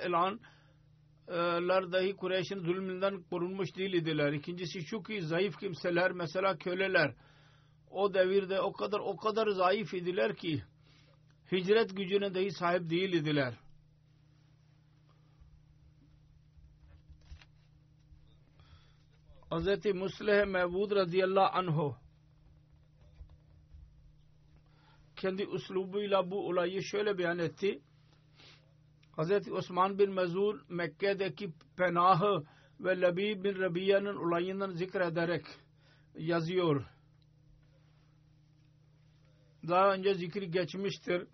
elanlar 1.28 1.92
dahi 1.92 2.16
Kureyş'in 2.16 2.60
zulmünden 2.60 3.24
korunmuş 3.24 3.76
değil 3.76 3.94
idiler. 3.94 4.34
İkincisi 4.34 4.86
şu 4.86 5.04
ki 5.04 5.22
zayıf 5.22 5.60
kimseler 5.60 6.12
mesela 6.12 6.58
köleler 6.58 7.16
o 7.90 8.14
devirde 8.14 8.62
o 8.62 8.74
kadar 8.74 9.00
o 9.00 9.18
kadar 9.18 9.48
zayıf 9.48 9.94
idiler 9.94 10.36
ki 10.36 10.64
hicret 11.52 11.98
gücüne 11.98 12.34
dahi 12.34 12.52
sahip 12.52 12.90
değil 12.90 13.14
idiler. 13.14 13.54
Hz. 19.52 19.86
Musleh 19.96 20.46
Mevud 20.46 20.92
radıyallahu 20.92 21.58
anhu 21.58 21.96
kendi 25.16 25.48
uslubuyla 25.48 26.32
bu 26.32 26.48
olayı 26.48 26.84
şöyle 26.84 27.18
beyan 27.18 27.40
etti. 27.40 27.82
Hz. 29.18 29.52
Osman 29.52 30.00
bin 30.00 30.12
Mezur 30.12 30.60
Mekke'deki 30.70 31.54
penahı 31.78 32.44
ve 32.80 33.02
Labi 33.02 33.44
bin 33.44 33.60
Rabia'nın 33.60 34.16
olayından 34.16 34.72
zikrederek 34.72 35.46
yazıyor. 36.16 36.86
Daha 39.68 39.94
önce 39.94 40.14
zikri 40.14 40.52
geçmiştir. 40.52 41.28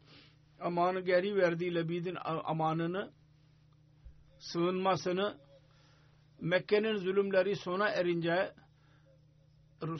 Amanı 0.59 0.99
geri 0.99 1.35
verdiği 1.35 1.75
Labi'nin 1.75 2.17
amanını 2.43 3.11
sığınmasını 4.39 5.37
Mekke'nin 6.41 6.95
zulümleri 6.95 7.55
sona 7.55 7.89
erince 7.89 8.53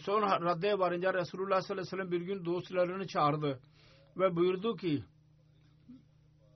son 0.02 0.22
raddeye 0.22 0.80
varınca 0.80 1.13
Resulullah 1.13 1.62
sallallahu 1.62 1.82
aleyhi 1.82 1.88
ve 1.88 1.90
sellem 1.90 2.12
bir 2.12 2.22
gün 2.22 2.46
dostlarını 2.46 3.08
çağırdı 3.08 3.60
ve 4.18 4.36
buyurdu 4.36 4.76
ki 4.76 5.04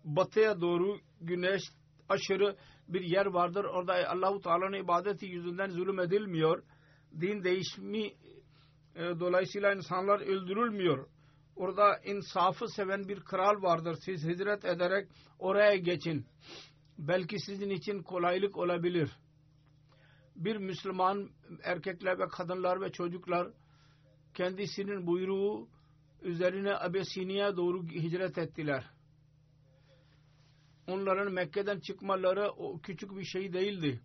batıya 0.03 0.61
doğru 0.61 0.99
güneş 1.21 1.61
aşırı 2.09 2.55
bir 2.87 3.01
yer 3.01 3.25
vardır. 3.25 3.63
Orada 3.63 4.09
Allahu 4.09 4.41
Teala'nın 4.41 4.83
ibadeti 4.83 5.25
yüzünden 5.25 5.69
zulüm 5.69 5.99
edilmiyor. 5.99 6.63
Din 7.21 7.43
değişimi 7.43 8.05
e, 8.95 9.19
dolayısıyla 9.19 9.73
insanlar 9.73 10.19
öldürülmüyor. 10.19 11.07
Orada 11.55 11.99
insafı 12.05 12.67
seven 12.67 13.07
bir 13.07 13.19
kral 13.19 13.61
vardır. 13.61 13.97
Siz 14.05 14.23
hicret 14.23 14.65
ederek 14.65 15.07
oraya 15.39 15.75
geçin. 15.75 16.25
Belki 16.97 17.39
sizin 17.39 17.69
için 17.69 18.03
kolaylık 18.03 18.57
olabilir. 18.57 19.11
Bir 20.35 20.55
Müslüman 20.55 21.29
erkekler 21.63 22.19
ve 22.19 22.27
kadınlar 22.27 22.81
ve 22.81 22.91
çocuklar 22.91 23.47
kendisinin 24.33 25.07
buyruğu 25.07 25.69
üzerine 26.21 26.75
Abesini'ye 26.75 27.55
doğru 27.55 27.83
hicret 27.83 28.37
ettiler. 28.37 28.85
Onların 30.91 31.33
Mekke'den 31.33 31.79
çıkmaları 31.79 32.51
o 32.51 32.81
küçük 32.81 33.15
bir 33.15 33.23
şey 33.23 33.53
değildi. 33.53 34.01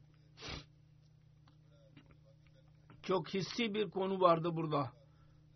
Çok 3.02 3.34
hissi 3.34 3.74
bir 3.74 3.90
konu 3.90 4.20
vardı 4.20 4.50
burada. 4.56 4.92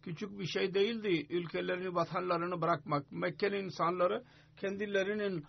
Küçük 0.02 0.38
bir 0.38 0.46
şey 0.46 0.74
değildi 0.74 1.26
ülkelerini, 1.30 1.94
vatanlarını 1.94 2.60
bırakmak. 2.60 3.12
Mekke'nin 3.12 3.64
insanları 3.64 4.24
kendilerinin 4.56 5.44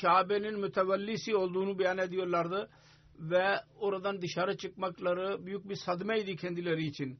Kabe'nin 0.00 0.60
mütevellisi 0.60 1.36
olduğunu 1.36 1.78
beyan 1.78 1.98
ediyorlardı 1.98 2.70
ve 3.18 3.60
oradan 3.78 4.22
dışarı 4.22 4.56
çıkmakları 4.56 5.46
büyük 5.46 5.68
bir 5.68 5.76
sadmeydi 5.76 6.36
kendileri 6.36 6.86
için. 6.86 7.18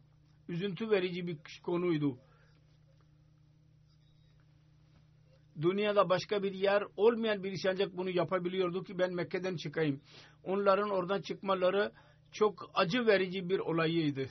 Üzüntü 0.49 0.91
verici 0.91 1.27
bir 1.27 1.39
konuydu. 1.63 2.19
Dünyada 5.63 6.09
başka 6.09 6.43
bir 6.43 6.53
yer 6.53 6.85
olmayan 6.97 7.45
birisi 7.45 7.71
ancak 7.71 7.97
bunu 7.97 8.11
yapabiliyordu 8.11 8.85
ki 8.85 8.99
ben 8.99 9.15
Mekke'den 9.15 9.57
çıkayım. 9.57 10.01
Onların 10.45 10.91
oradan 10.91 11.21
çıkmaları 11.21 11.93
çok 12.33 12.71
acı 12.75 13.07
verici 13.07 13.49
bir 13.49 13.59
olayıydı. 13.59 14.31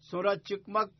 Sonra 0.00 0.38
çıkmak 0.42 0.90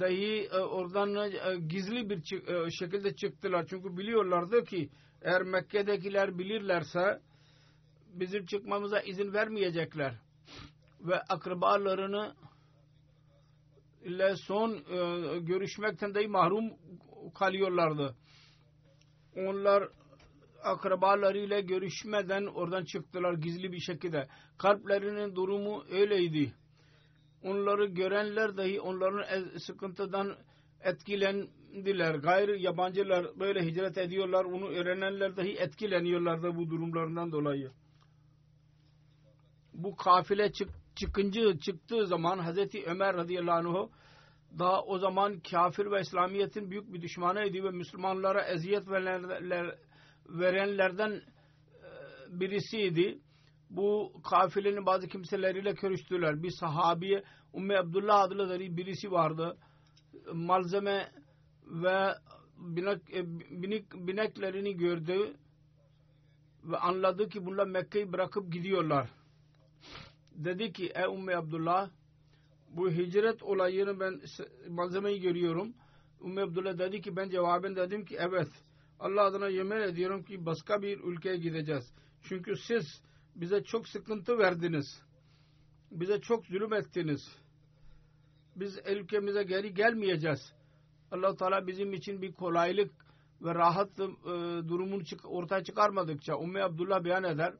dahi 0.00 0.48
e, 0.52 0.58
oradan 0.58 1.14
e, 1.14 1.56
gizli 1.68 2.10
bir 2.10 2.16
e, 2.16 2.70
şekilde 2.70 3.14
çıktılar. 3.14 3.66
Çünkü 3.66 3.96
biliyorlardı 3.96 4.64
ki 4.64 4.90
eğer 5.22 5.42
Mekke'dekiler 5.42 6.38
bilirlerse 6.38 7.20
bizim 8.06 8.46
çıkmamıza 8.46 9.00
izin 9.00 9.32
vermeyecekler. 9.32 10.14
Ve 11.00 11.20
akrabalarını 11.20 12.34
ile 14.04 14.36
son 14.36 14.84
görüşmekten 15.46 16.14
dahi 16.14 16.28
mahrum 16.28 16.72
kalıyorlardı 17.34 18.16
onlar 19.36 19.88
akrabalarıyla 20.62 21.60
görüşmeden 21.60 22.46
oradan 22.46 22.84
çıktılar 22.84 23.32
gizli 23.34 23.72
bir 23.72 23.80
şekilde. 23.80 24.28
Kalplerinin 24.58 25.34
durumu 25.36 25.84
öyleydi. 25.90 26.52
Onları 27.42 27.86
görenler 27.86 28.56
dahi 28.56 28.80
onların 28.80 29.58
sıkıntıdan 29.58 30.36
etkilendiler. 30.80 32.14
Gayrı 32.14 32.56
yabancılar 32.58 33.26
böyle 33.40 33.66
hicret 33.66 33.98
ediyorlar. 33.98 34.44
Onu 34.44 34.68
öğrenenler 34.68 35.36
dahi 35.36 35.56
etkileniyorlardı 35.56 36.56
bu 36.56 36.70
durumlarından 36.70 37.32
dolayı. 37.32 37.70
Bu 39.74 39.96
kafile 39.96 40.52
çık, 40.52 40.68
çıkıncı 40.96 41.58
çıktığı 41.58 42.06
zaman 42.06 42.38
Hazreti 42.38 42.84
Ömer 42.86 43.16
radıyallahu 43.16 43.78
anh 43.78 43.88
daha 44.58 44.82
o 44.82 44.98
zaman 44.98 45.40
kafir 45.50 45.90
ve 45.90 46.00
İslamiyet'in 46.00 46.70
büyük 46.70 46.92
bir 46.92 47.02
düşmanıydı 47.02 47.64
ve 47.64 47.70
Müslümanlara 47.70 48.42
eziyet 48.42 48.88
verenlerden 50.28 51.10
e, 51.10 51.20
birisiydi. 52.40 53.18
Bu 53.70 54.12
kafilenin 54.30 54.86
bazı 54.86 55.08
kimseleriyle 55.08 55.72
görüştüler. 55.72 56.42
Bir 56.42 56.50
sahabiye 56.50 57.24
Ümmü 57.54 57.76
Abdullah 57.76 58.20
adlı 58.20 58.76
birisi 58.76 59.10
vardı. 59.10 59.56
Malzeme 60.32 61.12
ve 61.66 62.14
binek, 62.56 63.14
e, 63.14 63.24
binek, 63.62 63.84
bineklerini 63.94 64.76
gördü 64.76 65.36
ve 66.64 66.76
anladı 66.76 67.28
ki 67.28 67.46
bunlar 67.46 67.66
Mekke'yi 67.66 68.12
bırakıp 68.12 68.52
gidiyorlar. 68.52 69.10
Dedi 70.32 70.72
ki 70.72 70.92
ey 70.94 71.14
Ümmü 71.14 71.36
Abdullah 71.36 71.90
bu 72.76 72.90
hicret 72.90 73.42
olayını 73.42 74.00
ben 74.00 74.20
malzemeyi 74.68 75.20
görüyorum. 75.20 75.74
Ümmü 76.24 76.40
Abdullah 76.40 76.78
dedi 76.78 77.00
ki 77.00 77.16
ben 77.16 77.28
cevaben 77.28 77.76
dedim 77.76 78.04
ki 78.04 78.16
evet 78.18 78.48
Allah 79.00 79.22
adına 79.22 79.48
yemin 79.48 79.76
ediyorum 79.76 80.24
ki 80.24 80.46
başka 80.46 80.82
bir 80.82 81.00
ülkeye 81.00 81.36
gideceğiz. 81.36 81.92
Çünkü 82.22 82.56
siz 82.56 83.02
bize 83.36 83.64
çok 83.64 83.88
sıkıntı 83.88 84.38
verdiniz. 84.38 85.02
Bize 85.90 86.20
çok 86.20 86.46
zulüm 86.46 86.72
ettiniz. 86.72 87.36
Biz 88.56 88.78
ülkemize 88.86 89.42
geri 89.42 89.74
gelmeyeceğiz. 89.74 90.52
allah 91.10 91.36
Teala 91.36 91.66
bizim 91.66 91.92
için 91.92 92.22
bir 92.22 92.32
kolaylık 92.32 92.90
ve 93.42 93.54
rahat 93.54 94.00
e, 94.00 94.04
durumunu 94.68 95.04
çık 95.04 95.20
ortaya 95.24 95.64
çıkarmadıkça 95.64 96.40
Ümmü 96.42 96.62
Abdullah 96.62 97.04
beyan 97.04 97.24
eder. 97.24 97.54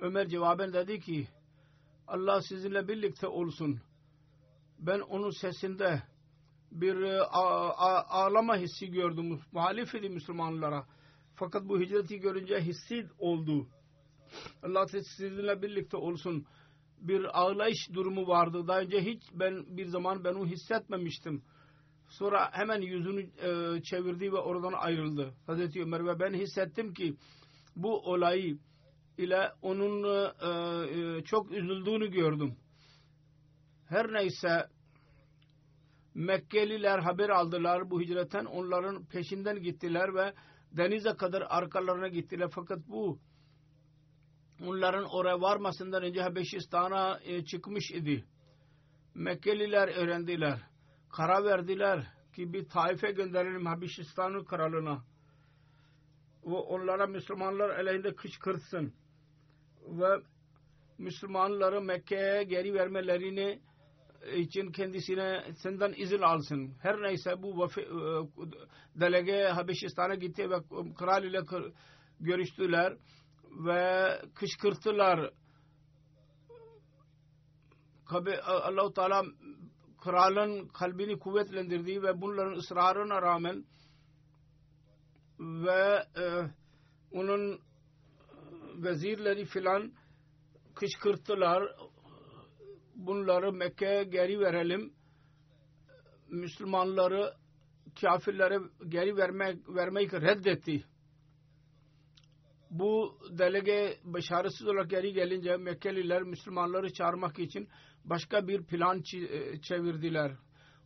Ömer 0.00 0.28
cevaben 0.28 0.72
dedi 0.72 1.00
ki 1.00 1.28
Allah 2.06 2.42
sizinle 2.42 2.88
birlikte 2.88 3.26
olsun 3.26 3.80
ben 4.78 5.00
onun 5.00 5.30
sesinde 5.30 6.02
bir 6.72 7.02
e, 7.02 7.20
ağlama 7.20 8.56
hissi 8.56 8.90
gördüm. 8.90 9.40
Muhalif 9.52 9.94
idi 9.94 10.08
Müslümanlara. 10.08 10.86
Fakat 11.34 11.68
bu 11.68 11.80
hicreti 11.80 12.20
görünce 12.20 12.60
hissi 12.60 13.06
oldu. 13.18 13.66
Allah 14.62 14.86
sizinle 14.88 15.62
birlikte 15.62 15.96
olsun. 15.96 16.46
Bir 17.00 17.40
ağlayış 17.40 17.88
durumu 17.94 18.26
vardı. 18.26 18.68
Daha 18.68 18.80
önce 18.80 19.00
hiç 19.00 19.22
ben 19.34 19.76
bir 19.76 19.86
zaman 19.86 20.24
ben 20.24 20.34
onu 20.34 20.46
hissetmemiştim. 20.46 21.42
Sonra 22.08 22.50
hemen 22.52 22.80
yüzünü 22.80 23.20
e, 23.20 23.82
çevirdi 23.82 24.32
ve 24.32 24.36
oradan 24.36 24.72
ayrıldı. 24.72 25.34
Hazreti 25.46 25.82
Ömer 25.82 26.06
ve 26.06 26.20
ben 26.20 26.34
hissettim 26.34 26.94
ki 26.94 27.16
bu 27.76 28.00
olayı 28.00 28.58
ile 29.18 29.52
onun 29.62 30.04
e, 31.18 31.24
çok 31.24 31.52
üzüldüğünü 31.52 32.10
gördüm 32.10 32.56
her 33.88 34.12
neyse 34.12 34.68
Mekkeliler 36.14 36.98
haber 36.98 37.28
aldılar 37.28 37.90
bu 37.90 38.00
hicretten 38.00 38.44
onların 38.44 39.04
peşinden 39.04 39.62
gittiler 39.62 40.14
ve 40.14 40.34
denize 40.72 41.16
kadar 41.16 41.46
arkalarına 41.48 42.08
gittiler 42.08 42.48
fakat 42.54 42.78
bu 42.88 43.18
onların 44.62 45.04
oraya 45.04 45.40
varmasından 45.40 46.02
önce 46.02 46.22
Habeşistan'a 46.22 47.20
e, 47.24 47.44
çıkmış 47.44 47.90
idi. 47.90 48.24
Mekkeliler 49.14 49.88
öğrendiler. 49.88 50.60
Kara 51.10 51.44
verdiler 51.44 52.06
ki 52.36 52.52
bir 52.52 52.68
taife 52.68 53.10
gönderelim 53.12 53.66
Habeşistan'ın 53.66 54.44
kralına. 54.44 55.04
Ve 56.44 56.54
onlara 56.54 57.06
Müslümanlar 57.06 57.70
aleyhinde 57.70 58.14
kışkırtsın. 58.14 58.92
Ve 59.82 60.22
Müslümanları 60.98 61.82
Mekke'ye 61.82 62.42
geri 62.42 62.74
vermelerini 62.74 63.60
için 64.36 64.72
kendisine 64.72 65.52
senden 65.54 65.94
izin 65.96 66.22
alsın. 66.22 66.74
Her 66.82 67.02
neyse 67.02 67.42
bu 67.42 67.58
vafi, 67.58 67.80
e, 67.80 67.86
delege 69.00 69.44
Habeşistan'a 69.44 70.14
gitti 70.14 70.50
ve 70.50 70.56
kral 70.94 71.24
ile 71.24 71.40
görüştüler 72.20 72.96
ve 73.50 74.08
kışkırttılar. 74.34 75.30
Allah-u 78.46 78.92
Teala 78.92 79.22
kralın 80.00 80.68
kalbini 80.68 81.18
kuvvetlendirdi 81.18 82.02
ve 82.02 82.20
bunların 82.20 82.56
ısrarına 82.56 83.22
rağmen 83.22 83.64
ve 85.40 86.04
e, 86.16 86.24
onun 87.12 87.60
vezirleri 88.74 89.44
filan 89.44 89.92
kışkırttılar. 90.74 91.76
Bunları 92.98 93.52
Mekke'ye 93.52 94.04
geri 94.04 94.40
verelim. 94.40 94.92
Müslümanları 96.28 97.34
kafirlere 98.00 98.58
geri 98.88 99.16
vermek, 99.16 99.68
vermeyi 99.68 100.12
reddetti. 100.12 100.84
Bu 102.70 103.18
delege 103.30 103.98
başarısız 104.04 104.66
olarak 104.66 104.90
geri 104.90 105.12
gelince 105.12 105.56
Mekkeliler 105.56 106.22
Müslümanları 106.22 106.92
çağırmak 106.92 107.38
için 107.38 107.68
başka 108.04 108.48
bir 108.48 108.64
plan 108.64 109.02
çevirdiler. 109.62 110.32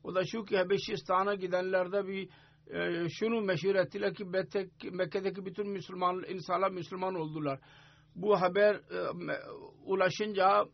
O 0.04 0.14
da 0.14 0.22
şu 0.24 0.44
ki 0.44 0.56
Habeşistan'a 0.56 1.34
gidenlerde 1.34 2.06
bir 2.06 2.28
e, 2.74 3.08
şunu 3.08 3.40
meşhur 3.40 3.74
ettiler 3.74 4.14
ki 4.14 4.24
Mekke'deki 4.90 5.46
bütün 5.46 5.68
Müslüman 5.68 6.24
insanlar 6.28 6.70
Müslüman 6.70 7.14
oldular. 7.14 7.60
Bu 8.14 8.40
haber 8.40 8.74
e, 8.74 9.08
ulaşınca 9.84 10.64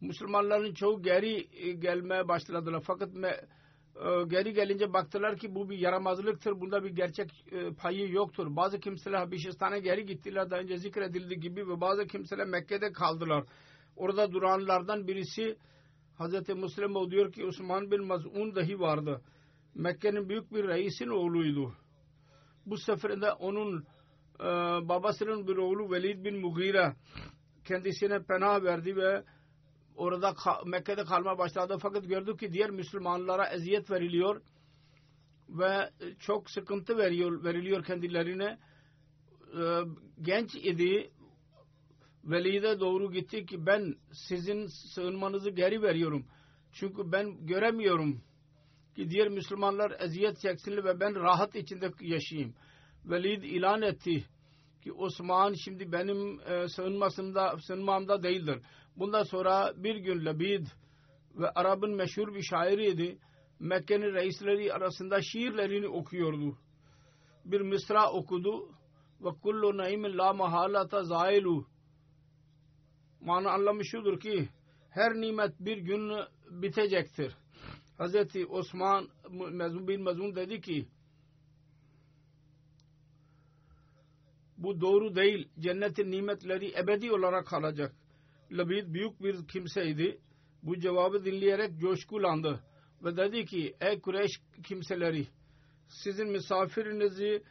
Müslümanların 0.00 0.74
çoğu 0.74 1.02
geri 1.02 1.48
e, 1.52 1.72
gelmeye 1.72 2.28
başladılar. 2.28 2.82
Fakat 2.86 3.08
e, 3.14 4.24
geri 4.28 4.52
gelince 4.52 4.92
baktılar 4.92 5.36
ki 5.36 5.54
bu 5.54 5.70
bir 5.70 5.78
yaramazlıktır. 5.78 6.60
Bunda 6.60 6.84
bir 6.84 6.90
gerçek 6.90 7.44
e, 7.52 7.74
payı 7.74 8.12
yoktur. 8.12 8.56
Bazı 8.56 8.80
kimseler 8.80 9.18
Habeşistan'a 9.18 9.78
geri 9.78 10.06
gittiler 10.06 10.50
daha 10.50 10.60
önce 10.60 10.78
zikredildiği 10.78 11.40
gibi 11.40 11.68
ve 11.68 11.80
bazı 11.80 12.06
kimseler 12.06 12.46
Mekke'de 12.46 12.92
kaldılar. 12.92 13.44
Orada 13.96 14.32
duranlardan 14.32 15.08
birisi 15.08 15.56
Hazreti 16.18 16.54
Müslim 16.54 17.10
diyor 17.10 17.32
ki 17.32 17.44
Osman 17.44 17.90
bin 17.90 18.04
Maz'un 18.04 18.54
dahi 18.54 18.80
vardı. 18.80 19.22
Mekke'nin 19.74 20.28
büyük 20.28 20.52
bir 20.52 20.68
reisin 20.68 21.08
oğluydu. 21.08 21.74
Bu 22.66 22.76
seferinde 22.76 23.32
onun 23.32 23.84
babasının 24.88 25.46
bir 25.46 25.56
oğlu 25.56 25.90
Velid 25.90 26.24
bin 26.24 26.40
Mughira 26.40 26.96
kendisine 27.64 28.22
pena 28.22 28.62
verdi 28.62 28.96
ve 28.96 29.24
orada 29.96 30.34
Mekke'de 30.66 31.04
kalma 31.04 31.38
başladı. 31.38 31.78
Fakat 31.82 32.08
gördük 32.08 32.40
ki 32.40 32.52
diğer 32.52 32.70
Müslümanlara 32.70 33.46
eziyet 33.48 33.90
veriliyor 33.90 34.40
ve 35.48 35.90
çok 36.18 36.50
sıkıntı 36.50 36.98
veriyor, 36.98 37.44
veriliyor 37.44 37.84
kendilerine. 37.84 38.58
E, 39.60 39.62
genç 40.22 40.54
idi. 40.54 41.10
Velid'e 42.24 42.80
doğru 42.80 43.12
gitti 43.12 43.46
ki 43.46 43.66
ben 43.66 43.94
sizin 44.12 44.66
sığınmanızı 44.66 45.50
geri 45.50 45.82
veriyorum. 45.82 46.26
Çünkü 46.72 47.12
ben 47.12 47.46
göremiyorum 47.46 48.22
ki 48.96 49.10
diğer 49.10 49.28
Müslümanlar 49.28 50.00
eziyet 50.00 50.40
çeksinler 50.40 50.84
ve 50.84 51.00
ben 51.00 51.14
rahat 51.14 51.56
içinde 51.56 51.90
yaşayayım. 52.00 52.54
Velid 53.04 53.42
ilan 53.42 53.82
etti 53.82 54.24
ki 54.82 54.92
Osman 54.92 55.54
şimdi 55.64 55.92
benim 55.92 56.40
e, 56.40 56.68
sığınmasımda, 56.68 57.56
sığınmamda 57.58 58.22
değildir. 58.22 58.58
Bundan 58.96 59.22
sonra 59.22 59.72
bir 59.76 59.96
gün 59.96 60.24
Labid 60.24 60.66
ve 61.34 61.50
Arap'ın 61.50 61.96
meşhur 61.96 62.34
bir 62.34 62.42
şairiydi. 62.42 63.18
Mekke'nin 63.60 64.14
reisleri 64.14 64.72
arasında 64.72 65.22
şiirlerini 65.22 65.88
okuyordu. 65.88 66.58
Bir 67.44 67.60
mısra 67.60 68.12
okudu 68.12 68.68
ve 69.20 69.28
kullu 69.42 69.76
naimin 69.76 70.18
la 70.18 70.32
mahalata 70.32 71.02
zailu 71.02 71.66
mana 73.20 73.50
anlamı 73.50 73.84
şudur 73.84 74.20
ki 74.20 74.48
her 74.90 75.14
nimet 75.14 75.60
bir 75.60 75.78
gün 75.78 76.12
bitecektir. 76.50 77.36
Hazreti 77.98 78.46
Osman 78.46 79.08
bin 79.88 80.02
Mazun 80.02 80.36
dedi 80.36 80.60
ki 80.60 80.88
bu 84.58 84.80
doğru 84.80 85.14
değil. 85.16 85.48
Cennetin 85.58 86.10
nimetleri 86.10 86.72
ebedi 86.78 87.12
olarak 87.12 87.46
kalacak. 87.46 87.94
Labid 88.52 88.94
büyük 88.94 89.22
bir 89.22 89.48
kimseydi. 89.48 90.20
Bu 90.62 90.78
cevabı 90.78 91.24
dinleyerek 91.24 91.78
coşkulandı. 91.80 92.60
Ve 93.04 93.16
dedi 93.16 93.44
ki 93.44 93.76
ey 93.80 94.00
Kureyş 94.00 94.32
kimseleri 94.64 95.26
sizin 95.88 96.28
misafirinizi 96.28 97.42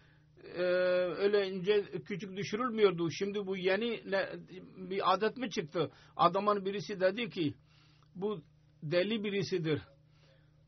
e, 0.55 0.61
öyle 1.17 1.47
ince 1.49 1.81
küçük 2.05 2.37
düşürülmüyordu. 2.37 3.11
Şimdi 3.11 3.47
bu 3.47 3.57
yeni 3.57 4.11
ne, 4.11 4.29
bir 4.89 5.13
adet 5.13 5.37
mi 5.37 5.49
çıktı? 5.49 5.91
Adamın 6.15 6.65
birisi 6.65 6.99
dedi 6.99 7.29
ki 7.29 7.53
bu 8.15 8.41
deli 8.83 9.23
birisidir. 9.23 9.81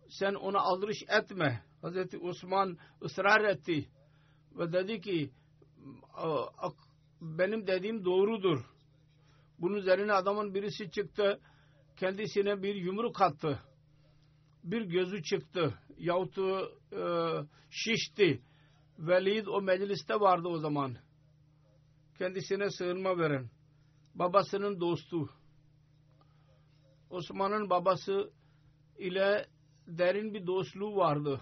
Sen 0.09 0.33
ona 0.33 0.59
aldırış 0.59 1.03
etme. 1.09 1.63
Hazreti 1.81 2.17
Osman 2.17 2.77
ısrar 3.01 3.41
etti 3.41 3.89
ve 4.55 4.73
dedi 4.73 5.01
ki 5.01 5.31
benim 7.21 7.67
dediğim 7.67 8.05
doğrudur. 8.05 8.65
Bunun 9.59 9.75
üzerine 9.75 10.13
adamın 10.13 10.53
birisi 10.53 10.91
çıktı 10.91 11.39
kendisine 11.97 12.63
bir 12.63 12.75
yumruk 12.75 13.21
attı. 13.21 13.59
Bir 14.63 14.81
gözü 14.81 15.23
çıktı 15.23 15.73
yahut 15.97 16.37
e, 16.37 17.03
şişti 17.69 18.41
Velid 18.99 19.45
o 19.47 19.61
mecliste 19.61 20.19
vardı 20.19 20.47
o 20.47 20.57
zaman. 20.57 20.95
Kendisine 22.17 22.69
sığınma 22.69 23.17
veren. 23.17 23.49
Babasının 24.15 24.79
dostu. 24.79 25.29
Osman'ın 27.09 27.69
babası 27.69 28.31
ile 28.97 29.45
derin 29.87 30.33
bir 30.33 30.47
dostluğu 30.47 30.95
vardı. 30.95 31.41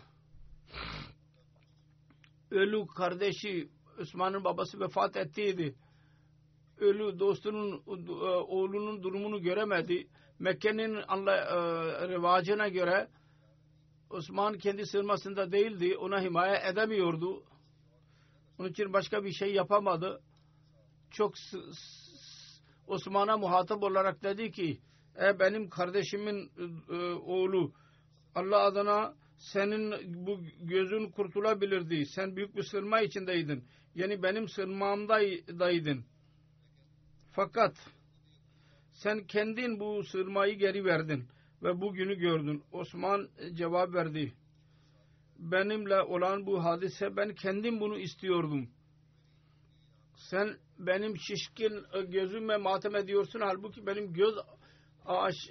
Ölü 2.52 2.88
kardeşi 2.88 3.70
Osman'ın 4.00 4.44
babası 4.44 4.80
vefat 4.80 5.18
ettiydi. 5.18 5.76
Ölü 6.80 7.20
dostunun 7.20 7.84
oğlunun 8.48 9.04
durumunu 9.04 9.42
göremedi. 9.42 10.08
Mekke'nin 10.40 10.96
e, 10.96 12.08
rivacına 12.08 12.68
göre 12.68 13.08
Osman 14.10 14.58
kendi 14.58 14.86
sığınmasında 14.86 15.52
değildi. 15.52 15.98
Ona 15.98 16.22
himaye 16.22 16.62
edemiyordu. 16.72 17.44
Onun 18.60 18.70
için 18.70 18.94
başka 18.94 19.24
bir 19.24 19.32
şey 19.32 19.54
yapamadı. 19.54 20.22
Çok 21.12 21.34
Osman'a 22.88 23.38
muhatap 23.38 23.84
olarak 23.84 24.24
dedi 24.24 24.52
ki 24.52 24.80
e 25.22 25.40
benim 25.40 25.70
kardeşimin 25.70 26.52
e, 26.90 26.96
oğlu 27.14 27.74
Allah 28.36 28.60
adına 28.60 29.16
senin 29.38 29.94
bu 30.26 30.40
gözün 30.60 31.12
kurtulabilirdi. 31.12 32.06
Sen 32.06 32.36
büyük 32.36 32.56
bir 32.56 32.64
sırma 32.64 33.02
içindeydin. 33.02 33.64
Yani 33.96 34.24
benim 34.24 34.50
sırmamdaydın. 34.50 36.06
Fakat 37.36 37.76
sen 38.94 39.28
kendin 39.28 39.80
bu 39.80 40.04
sırmayı 40.04 40.58
geri 40.58 40.86
verdin 40.86 41.28
ve 41.64 41.82
bugünü 41.82 42.16
gördün. 42.16 42.64
Osman 42.72 43.30
cevap 43.54 43.94
verdi. 43.94 44.34
Benimle 45.40 46.02
olan 46.02 46.46
bu 46.46 46.64
hadise 46.64 47.18
ben 47.18 47.36
kendim 47.36 47.80
bunu 47.80 47.98
istiyordum. 47.98 48.70
Sen 50.16 50.58
benim 50.80 51.18
şişkin 51.18 51.84
gözüme 52.08 52.58
matem 52.58 52.96
ediyorsun. 52.96 53.40
Halbuki 53.40 53.86
benim 53.86 54.14
göz 54.14 54.36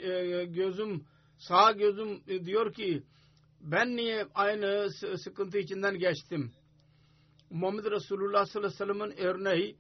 e, 0.01 0.45
gözüm 0.45 1.05
sağ 1.39 1.73
gözüm 1.73 2.27
diyor 2.27 2.73
ki 2.73 3.03
ben 3.61 3.97
niye 3.97 4.27
aynı 4.35 4.91
sıkıntı 5.25 5.59
içinden 5.59 5.99
geçtim? 5.99 6.53
Muhammed 7.51 7.85
Resulullah 7.85 8.47
sallallahu 8.47 8.85
aleyhi 8.85 9.11
ve 9.11 9.15
sellem'in 9.15 9.29
örneği 9.29 9.77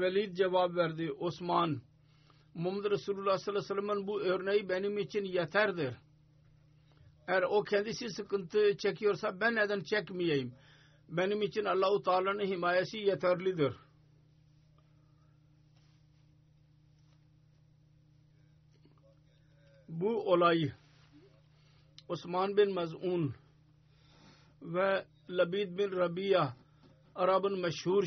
Velid 0.00 0.36
cevap 0.36 0.76
verdi. 0.76 1.12
Osman 1.12 1.82
Muhammed 2.54 2.90
Resulullah 2.90 3.38
sallallahu 3.38 3.64
aleyhi 3.72 3.82
ve 3.82 3.88
sellem'in 3.88 4.06
bu 4.06 4.20
örneği 4.20 4.68
benim 4.68 4.98
için 4.98 5.24
yeterdir. 5.24 5.94
Eğer 7.28 7.42
o 7.42 7.64
kendisi 7.64 8.10
sıkıntı 8.10 8.76
çekiyorsa 8.76 9.40
ben 9.40 9.54
neden 9.54 9.80
çekmeyeyim? 9.80 10.54
Benim 11.08 11.42
için 11.42 11.64
Allahu 11.64 12.02
Teala'nın 12.02 12.46
himayesi 12.46 12.98
yeterlidir. 12.98 13.76
Bu 19.88 20.32
olay 20.32 20.72
Osman 22.08 22.56
bin 22.56 22.74
Maz'un 22.74 23.34
ve 24.62 25.04
Labid 25.30 25.78
bin 25.78 25.90
Rabia 25.90 26.52
Arap'ın 27.14 27.60
meşhur 27.60 28.04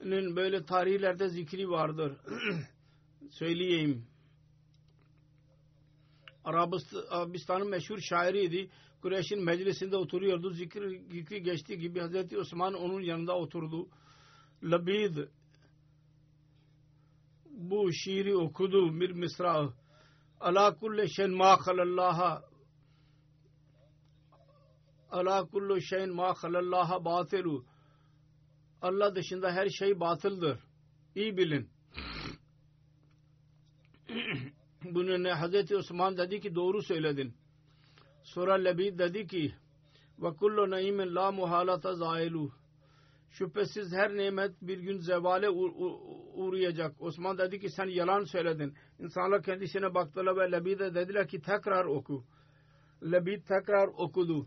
şairinin 0.00 0.36
böyle 0.36 0.64
tarihlerde 0.64 1.28
zikri 1.28 1.70
vardır. 1.70 2.16
söyleyeyim. 3.30 4.06
Arabistan'ın 6.44 7.68
meşhur 7.68 7.98
şairiydi. 8.00 8.70
Kureyş'in 9.02 9.44
meclisinde 9.44 9.96
oturuyordu. 9.96 10.50
Zikri, 10.50 11.02
zikri 11.10 11.42
geçtiği 11.42 11.78
gibi 11.78 12.00
Hazreti 12.00 12.38
Osman 12.38 12.74
onun 12.74 13.00
yanında 13.00 13.36
oturdu. 13.36 13.88
Labid 14.62 15.16
bu 17.50 17.92
şiiri 17.92 18.36
okudu 18.36 19.00
bir 19.00 19.10
mısra. 19.10 19.72
Ala 20.40 20.76
kulli 20.76 21.14
şeyin 21.14 21.36
ma 21.36 21.56
halallaha 21.66 22.48
Ala 25.10 25.44
kullu 25.46 25.80
şeyin 25.80 26.14
ma 26.14 26.34
halallaha 26.34 27.04
batilu 27.04 27.64
Allah 28.82 29.14
dışında 29.14 29.52
her 29.52 29.68
şey 29.68 30.00
batıldır. 30.00 30.58
İyi 31.14 31.36
bilin. 31.36 31.70
Bunun 34.84 35.24
Hazreti 35.24 35.76
Osman 35.76 36.16
dedi 36.16 36.40
ki 36.40 36.54
doğru 36.54 36.82
söyledin. 36.82 37.34
Sonra 38.22 38.54
Lebid 38.54 38.98
dedi 38.98 39.26
ki 39.26 39.54
ve 40.18 40.36
kullu 40.36 40.70
naimin 40.70 41.14
la 41.14 41.32
muhalata 41.32 41.94
zailu 41.94 42.52
şüphesiz 43.30 43.92
her 43.92 44.16
nimet 44.16 44.62
bir 44.62 44.78
gün 44.78 44.98
zevale 44.98 45.50
uğrayacak. 46.34 47.02
Osman 47.02 47.38
dedi 47.38 47.60
ki 47.60 47.70
sen 47.70 47.86
yalan 47.86 48.24
söyledin. 48.24 48.74
İnsanlar 48.98 49.42
kendisine 49.42 49.94
baktılar 49.94 50.36
ve 50.36 50.52
Lebid'e 50.52 50.94
dediler 50.94 51.28
ki 51.28 51.40
tekrar 51.40 51.84
oku. 51.84 52.24
Lebid 53.02 53.42
tekrar 53.42 53.88
okudu. 53.88 54.46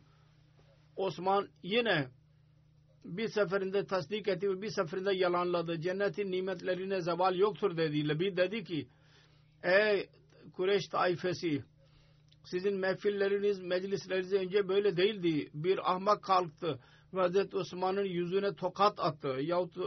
Osman 0.96 1.48
yine 1.64 2.08
bir 3.06 3.28
seferinde 3.28 3.86
tasdik 3.86 4.28
etti 4.28 4.50
ve 4.50 4.62
bir 4.62 4.70
seferinde 4.70 5.14
yalanladı. 5.16 5.82
Cennetin 5.82 6.32
nimetlerine 6.32 7.02
zeval 7.02 7.36
yoktur 7.36 7.78
dedi. 7.78 8.10
Lebid 8.10 8.38
dedi 8.38 8.64
ki 8.64 8.88
ey 9.64 10.10
Kureyş 10.54 10.88
taifesi 10.88 11.64
sizin 12.44 12.74
mehfilleriniz, 12.74 13.60
meclisleriniz 13.60 14.34
önce 14.34 14.68
böyle 14.68 14.98
değildi. 14.98 15.50
Bir 15.54 15.92
ahmak 15.92 16.24
kalktı 16.24 16.80
ve 17.14 17.20
Hazreti 17.20 17.58
Osman'ın 17.58 18.06
yüzüne 18.06 18.56
tokat 18.56 19.00
attı 19.00 19.28
yahut 19.28 19.78
e, 19.78 19.82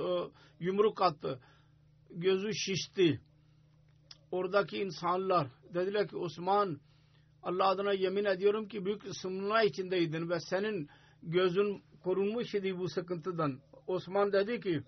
yumruk 0.61 1.03
attı. 1.03 1.40
Gözü 2.11 2.55
şişti. 2.55 3.20
Oradaki 4.31 4.79
insanlar 4.79 5.48
dediler 5.74 6.09
ki 6.09 6.16
Osman 6.16 6.81
Allah 7.42 7.68
adına 7.68 7.92
yemin 7.92 8.24
ediyorum 8.24 8.68
ki 8.68 8.85
büyük 8.85 9.05
ısınma 9.05 9.62
içindeydin 9.62 10.31
ve 10.31 10.40
senin 10.40 10.88
gözün 11.22 11.83
korunmuş 12.05 12.55
idi 12.55 12.79
bu 12.79 12.88
sıkıntıdan. 12.88 13.61
Osman 13.87 14.33
dedi 14.33 14.61
ki 14.61 14.83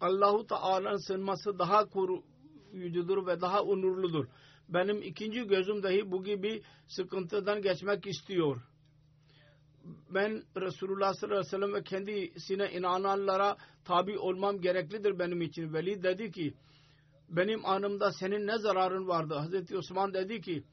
Allahu 0.00 0.46
Teala'nın 0.46 1.06
sığınması 1.06 1.58
daha 1.58 1.84
koruyucudur 1.84 3.26
ve 3.26 3.40
daha 3.40 3.62
onurludur. 3.62 4.26
Benim 4.68 5.02
ikinci 5.02 5.46
gözüm 5.46 5.82
dahi 5.82 6.10
bu 6.10 6.24
gibi 6.24 6.62
sıkıntıdan 6.88 7.62
geçmek 7.62 8.06
istiyor. 8.06 8.56
Ben 10.10 10.42
Resulullah 10.56 11.14
sallallahu 11.14 11.38
aleyhi 11.38 11.54
ve 11.54 11.58
sellem 11.58 11.74
ve 11.74 11.82
kendisine 11.82 12.72
inananlara 12.72 13.56
tabi 13.84 14.18
olmam 14.18 14.60
gereklidir 14.60 15.18
benim 15.18 15.42
için. 15.42 15.72
Veli 15.72 16.02
dedi 16.02 16.30
ki 16.32 16.54
benim 17.28 17.66
anımda 17.66 18.12
senin 18.12 18.46
ne 18.46 18.58
zararın 18.58 19.08
vardı? 19.08 19.34
Hazreti 19.34 19.76
Osman 19.76 20.14
dedi 20.14 20.40
ki 20.40 20.64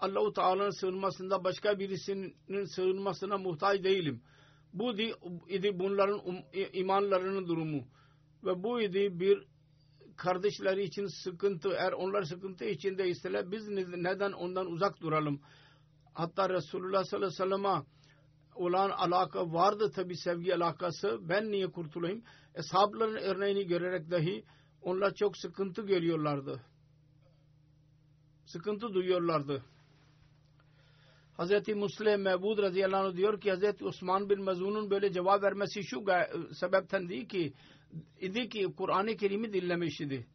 Allahu 0.00 0.32
Teala'nın 0.32 0.80
sığınmasında 0.80 1.44
başka 1.44 1.78
birisinin 1.78 2.64
sığınmasına 2.64 3.38
muhtaç 3.38 3.84
değilim. 3.84 4.22
Bu 4.78 4.92
idi 5.48 5.78
bunların 5.78 6.28
um, 6.28 6.36
imanlarının 6.72 7.46
durumu. 7.46 7.84
Ve 8.44 8.62
bu 8.62 8.80
idi 8.80 9.20
bir 9.20 9.44
kardeşleri 10.16 10.82
için 10.82 11.06
sıkıntı. 11.24 11.68
Eğer 11.68 11.92
onlar 11.92 12.22
sıkıntı 12.22 12.64
içinde 12.64 13.08
iseler 13.08 13.50
biz 13.52 13.68
neden 13.68 14.32
ondan 14.32 14.66
uzak 14.66 15.00
duralım? 15.00 15.40
Hatta 16.12 16.48
Resulullah 16.48 17.04
sallallahu 17.04 17.26
aleyhi 17.26 17.42
ve 17.42 17.56
sellem'e 17.56 17.82
olan 18.54 18.90
alaka 18.90 19.52
vardı 19.52 19.90
tabi 19.94 20.16
sevgi 20.16 20.54
alakası. 20.54 21.18
Ben 21.28 21.50
niye 21.50 21.66
kurtulayım? 21.66 22.22
Eshabların 22.54 23.16
örneğini 23.16 23.66
görerek 23.66 24.10
dahi 24.10 24.44
onlar 24.82 25.14
çok 25.14 25.36
sıkıntı 25.36 25.82
görüyorlardı. 25.82 26.60
Sıkıntı 28.44 28.94
duyuyorlardı. 28.94 29.62
Hz. 31.38 31.68
Muslim 31.74 32.22
Mebud 32.22 32.58
radıyallahu 32.58 33.06
anh 33.06 33.16
diyor 33.16 33.40
ki 33.40 33.52
Hz. 33.52 33.82
Osman 33.82 34.30
bin 34.30 34.42
Mazun'un 34.42 34.90
böyle 34.90 35.12
cevap 35.12 35.42
vermesi 35.42 35.82
şu 35.84 36.04
sebepten 36.54 37.08
değil 37.08 37.28
ki 37.28 37.52
idi 38.20 38.48
ki 38.48 38.66
Kur'an-ı 38.76 39.16
Kerim'i 39.16 39.52
dinlemiş 39.52 40.00
idi. 40.00 40.26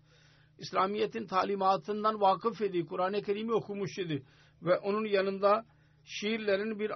İslamiyet'in 0.59 1.27
talimatından 1.27 2.21
vakıf 2.21 2.61
idi. 2.61 2.85
Kur'an-ı 2.85 3.21
Kerim'i 3.21 3.53
okumuş 3.53 3.99
idi. 3.99 4.23
Ve 4.61 4.77
onun 4.77 5.05
yanında 5.05 5.65
şiirlerin 6.03 6.79
bir 6.79 6.91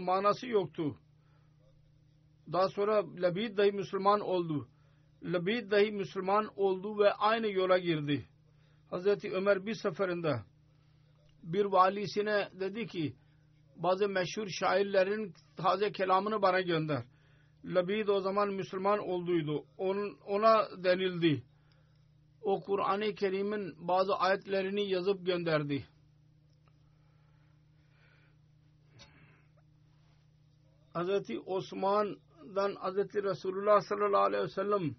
manası 0.00 0.46
yoktu. 0.46 0.98
Daha 2.52 2.68
sonra 2.68 3.04
Labid 3.16 3.56
dahi 3.56 3.72
Müslüman 3.72 4.20
oldu. 4.20 4.68
Labid 5.22 5.70
dahi 5.70 5.92
Müslüman 5.92 6.50
oldu 6.56 6.98
ve 6.98 7.12
aynı 7.12 7.50
yola 7.50 7.78
girdi. 7.78 8.28
Hazreti 8.90 9.32
Ömer 9.32 9.66
bir 9.66 9.74
seferinde 9.74 10.42
bir 11.42 11.64
valisine 11.64 12.48
dedi 12.60 12.86
ki 12.86 13.16
bazı 13.76 14.08
meşhur 14.08 14.48
şairlerin 14.48 15.34
taze 15.56 15.92
kelamını 15.92 16.42
bana 16.42 16.60
gönder. 16.60 17.04
Labid 17.64 18.08
o 18.08 18.20
zaman 18.20 18.48
Müslüman 18.48 18.98
olduydu. 18.98 19.64
Ona 20.26 20.84
denildi. 20.84 21.42
O 22.42 22.60
Kur'an-ı 22.60 23.14
Kerim'in 23.14 23.88
bazı 23.88 24.16
ayetlerini 24.16 24.90
yazıp 24.90 25.26
gönderdi. 25.26 25.86
Hazreti 30.92 31.40
Osman'dan 31.40 32.74
Hazreti 32.74 33.22
Resulullah 33.22 33.80
sallallahu 33.80 34.22
aleyhi 34.22 34.44
ve 34.44 34.48
sellem 34.48 34.94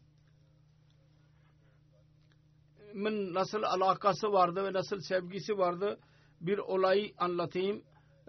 nasıl 3.34 3.63
alakası 3.63 4.32
vardı 4.32 4.63
ve 4.63 4.74
nasıl 4.74 5.00
sevgisi 5.00 5.58
vardı 5.58 6.00
bir 6.42 6.58
olayı 6.58 7.13
anlatayım. 7.18 7.84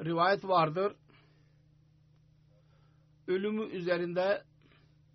Rivayet 0.04 0.44
vardır. 0.44 0.96
Ölümü 3.26 3.64
üzerinde 3.64 4.44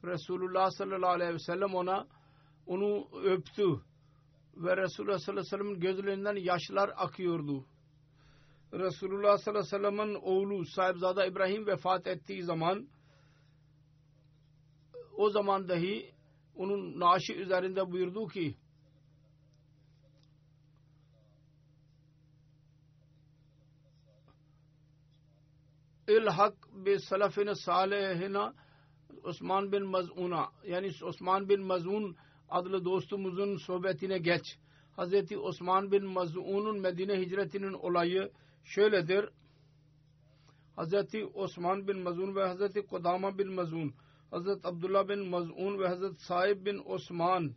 Resulullah 0.04 0.70
sallallahu 0.72 1.12
aleyhi 1.12 1.34
ve 1.34 1.40
sellem 1.40 1.76
ona 1.76 2.08
onu 2.66 3.08
öptü 3.24 3.66
ve 4.56 4.78
Resulullah 4.78 5.20
sallallahu 5.20 5.42
aleyhi 5.42 5.54
ve 5.54 5.58
sellem'in 5.58 5.80
gözlerinden 5.80 6.36
yaşlar 6.36 6.92
akıyordu. 6.96 7.66
Resulullah 8.74 9.38
sallallahu 9.38 9.76
aleyhi 9.76 9.84
ve 9.84 9.92
sellem'in 9.92 10.16
oğlu 10.16 10.66
sahibzada 10.66 11.26
İbrahim 11.26 11.68
vefat 11.68 12.08
ettiği 12.08 12.44
zaman 12.44 12.88
o 15.18 15.30
zaman 15.30 15.70
dahi 15.70 16.14
onun 16.56 17.00
naaşı 17.00 17.34
üzerinde 17.34 17.92
buyurdu 17.92 18.28
ki 18.28 18.58
ilhak 26.08 26.54
bi 26.86 27.00
salafine 27.00 27.56
salihina 27.56 28.54
Osman 29.24 29.72
bin 29.72 29.86
Maz'un'a 29.86 30.50
yani 30.68 30.92
Osman 31.04 31.50
bin 31.50 31.62
Maz'un 31.62 32.16
adlı 32.50 32.86
dostumuzun 32.86 33.58
sohbetine 33.58 34.18
geç. 34.18 34.58
Hazreti 34.96 35.38
Osman 35.38 35.92
bin 35.92 36.06
Maz'un'un 36.06 36.80
Medine 36.80 37.20
hicretinin 37.22 37.74
olayı 37.74 38.32
şöyledir. 38.64 39.30
Hazreti 40.76 41.26
Osman 41.26 41.88
bin 41.88 42.00
Mazun 42.00 42.36
ve 42.36 42.48
Hazreti 42.48 42.86
Kudama 42.86 43.38
bin 43.38 43.54
Mazun, 43.54 43.94
Hazreti 44.32 44.68
Abdullah 44.68 45.08
bin 45.10 45.30
Mazun 45.30 45.80
ve 45.80 45.88
Hazreti 45.88 46.26
Saib 46.26 46.66
bin 46.66 46.82
Osman 46.86 47.56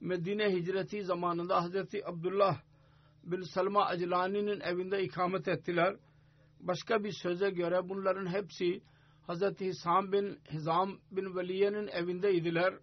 Medine 0.00 0.52
hicreti 0.52 1.04
zamanında 1.04 1.62
Hazreti 1.62 2.06
Abdullah 2.08 2.60
bin 3.24 3.42
Salma 3.42 3.84
Aclani'nin 3.84 4.60
evinde 4.60 5.02
ikamet 5.02 5.48
ettiler. 5.48 5.96
Başka 6.66 7.04
bir 7.04 7.12
söze 7.12 7.50
göre 7.50 7.88
bunların 7.88 8.26
hepsi 8.26 8.82
Hazreti 9.26 9.66
Hisam 9.66 10.12
bin 10.12 10.40
Hizam 10.50 10.98
bin 11.10 11.36
Veliye'nin 11.36 11.88
evindeydiler. 11.88 12.74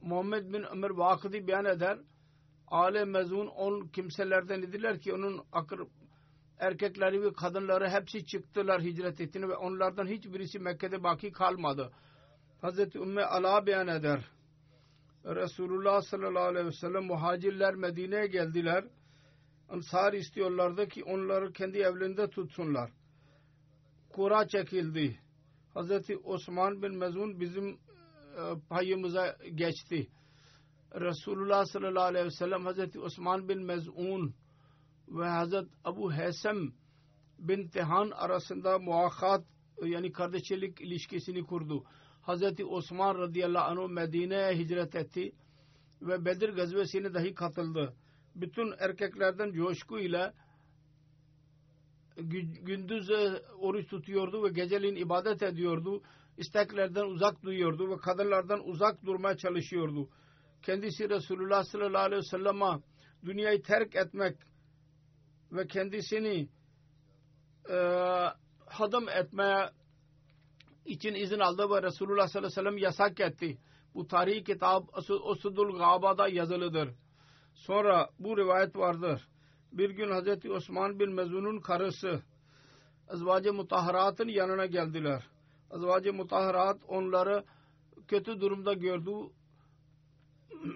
Muhammed 0.00 0.52
bin 0.52 0.62
Ömer 0.62 0.90
Vakıdi 0.90 1.46
beyan 1.46 1.64
eder 1.64 1.98
ale 2.66 3.04
mezun 3.04 3.46
on 3.46 3.86
kimselerden 3.88 4.62
idiler 4.62 5.00
ki 5.00 5.14
onun 5.14 5.44
akır 5.52 5.80
erkekleri 6.58 7.22
ve 7.22 7.32
kadınları 7.32 7.88
hepsi 7.88 8.26
çıktılar 8.26 8.82
hicret 8.82 9.20
ettiğini 9.20 9.48
ve 9.48 9.56
onlardan 9.56 10.06
hiçbirisi 10.06 10.58
Mekke'de 10.58 11.02
baki 11.02 11.32
kalmadı. 11.32 11.92
Hazreti 12.60 12.98
Ümmü 12.98 13.22
Ala 13.22 13.66
beyan 13.66 13.88
eder. 13.88 14.30
Resulullah 15.24 16.02
sallallahu 16.02 16.44
aleyhi 16.44 16.66
ve 16.66 16.72
sellem 16.72 17.04
muhacirler 17.04 17.74
Medine'ye 17.74 18.26
geldiler. 18.26 18.84
Ansar 19.72 20.12
istiyorlardı 20.12 20.88
ki 20.88 21.04
onları 21.04 21.52
kendi 21.52 21.78
evlerinde 21.78 22.30
tutsunlar. 22.30 22.90
Kura 24.08 24.48
çekildi. 24.48 25.18
Hazreti 25.74 26.16
Osman 26.16 26.82
bin 26.82 26.98
Mezun 26.98 27.40
bizim 27.40 27.68
e, 27.68 27.78
payımıza 28.68 29.36
geçti 29.54 30.08
Resulullah 30.94 31.64
sallallahu 31.64 32.04
aleyhi 32.04 32.26
ve 32.26 32.30
sellem 32.30 32.64
Hazreti 32.64 33.00
Osman 33.00 33.48
bin 33.48 33.64
Mez'un 33.64 34.34
ve 35.08 35.28
Hazret 35.28 35.68
Abu 35.84 36.12
Hesem 36.12 36.72
bin 37.38 37.68
Tehan 37.68 38.10
arasında 38.10 38.78
muakkat 38.78 39.44
yani 39.84 40.12
kardeşlik 40.12 40.80
ilişkisini 40.80 41.46
kurdu. 41.46 41.84
Hazreti 42.22 42.64
Osman 42.64 43.18
radıyallahu 43.18 43.82
anh 43.82 43.90
Medine'ye 43.90 44.58
hicret 44.58 44.94
etti 44.94 45.32
ve 46.02 46.24
Bedir 46.24 46.48
gazvesine 46.48 47.14
dahi 47.14 47.34
katıldı. 47.34 47.94
Bütün 48.34 48.74
erkeklerden 48.78 49.52
coşku 49.52 49.98
ile 49.98 50.32
gündüz 52.62 53.10
oruç 53.58 53.88
tutuyordu 53.88 54.44
ve 54.44 54.48
geceliğin 54.48 54.96
ibadet 54.96 55.42
ediyordu. 55.42 56.02
İsteklerden 56.38 57.04
uzak 57.04 57.42
duyuyordu 57.42 57.90
ve 57.90 57.96
kadınlardan 57.96 58.68
uzak 58.68 59.04
durmaya 59.04 59.36
çalışıyordu. 59.36 60.08
Kendisi 60.62 61.10
Resulullah 61.10 61.64
sallallahu 61.64 62.02
aleyhi 62.02 62.22
ve 62.22 62.26
sellem'e 62.26 62.78
dünyayı 63.24 63.62
terk 63.62 63.96
etmek 63.96 64.36
ve 65.52 65.66
kendisini 65.66 66.48
e, 67.70 67.76
hadım 68.66 69.08
etmeye 69.08 69.70
için 70.84 71.14
izin 71.14 71.38
aldı 71.38 71.70
ve 71.70 71.82
Resulullah 71.82 72.28
sallallahu 72.28 72.46
aleyhi 72.46 72.66
ve 72.66 72.70
sellem 72.70 72.78
yasak 72.78 73.20
etti. 73.20 73.58
Bu 73.94 74.06
tarihi 74.06 74.44
kitap 74.44 74.98
Usudul 75.08 75.78
Gaba'da 75.78 76.28
yazılıdır. 76.28 76.94
Sonra 77.54 78.10
bu 78.18 78.36
rivayet 78.36 78.76
vardır. 78.76 79.28
Bir 79.72 79.90
gün 79.90 80.10
Hazreti 80.10 80.50
Osman 80.52 80.98
bin 80.98 81.12
Mezun'un 81.12 81.60
karısı 81.60 82.22
Azvacı 83.08 83.52
Mutahharat'ın 83.52 84.28
yanına 84.28 84.66
geldiler. 84.66 85.22
Azvacı 85.70 86.12
Mutahharat 86.12 86.80
onları 86.88 87.44
kötü 88.08 88.40
durumda 88.40 88.72
gördü. 88.72 89.10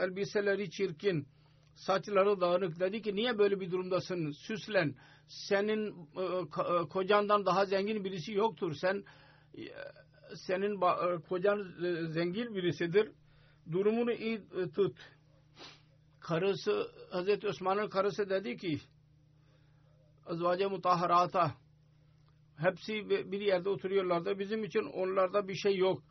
Elbiseleri 0.00 0.70
çirkin, 0.70 1.26
saçları 1.74 2.40
dağınık. 2.40 2.80
Dedi 2.80 3.02
ki 3.02 3.14
niye 3.14 3.38
böyle 3.38 3.60
bir 3.60 3.70
durumdasın? 3.70 4.30
Süslen. 4.30 4.94
Senin 5.26 6.08
e, 6.16 6.22
e, 6.22 6.88
kocandan 6.88 7.46
daha 7.46 7.64
zengin 7.64 8.04
birisi 8.04 8.32
yoktur. 8.32 8.74
Sen 8.74 9.04
e, 9.58 9.62
senin 10.34 10.80
kocan 11.28 11.74
zengin 12.10 12.54
birisidir. 12.54 13.12
Durumunu 13.72 14.12
iyi 14.12 14.42
tut 14.74 14.96
karısı 16.22 16.90
Hazreti 17.10 17.48
Osman'ın 17.48 17.88
karısı 17.88 18.30
dedi 18.30 18.56
ki 18.56 18.80
azvace 20.26 20.66
mutahharata 20.66 21.54
hepsi 22.56 23.10
bir 23.32 23.40
yerde 23.40 23.68
oturuyorlardı. 23.68 24.38
Bizim 24.38 24.64
için 24.64 24.82
onlarda 24.82 25.48
bir 25.48 25.54
şey 25.54 25.76
yok. 25.76 26.02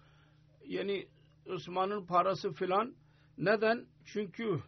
Yani 0.65 1.07
Osman'ın 1.45 2.05
parası 2.05 2.51
filan 2.53 2.95
neden? 3.37 3.87
Çünkü 4.05 4.59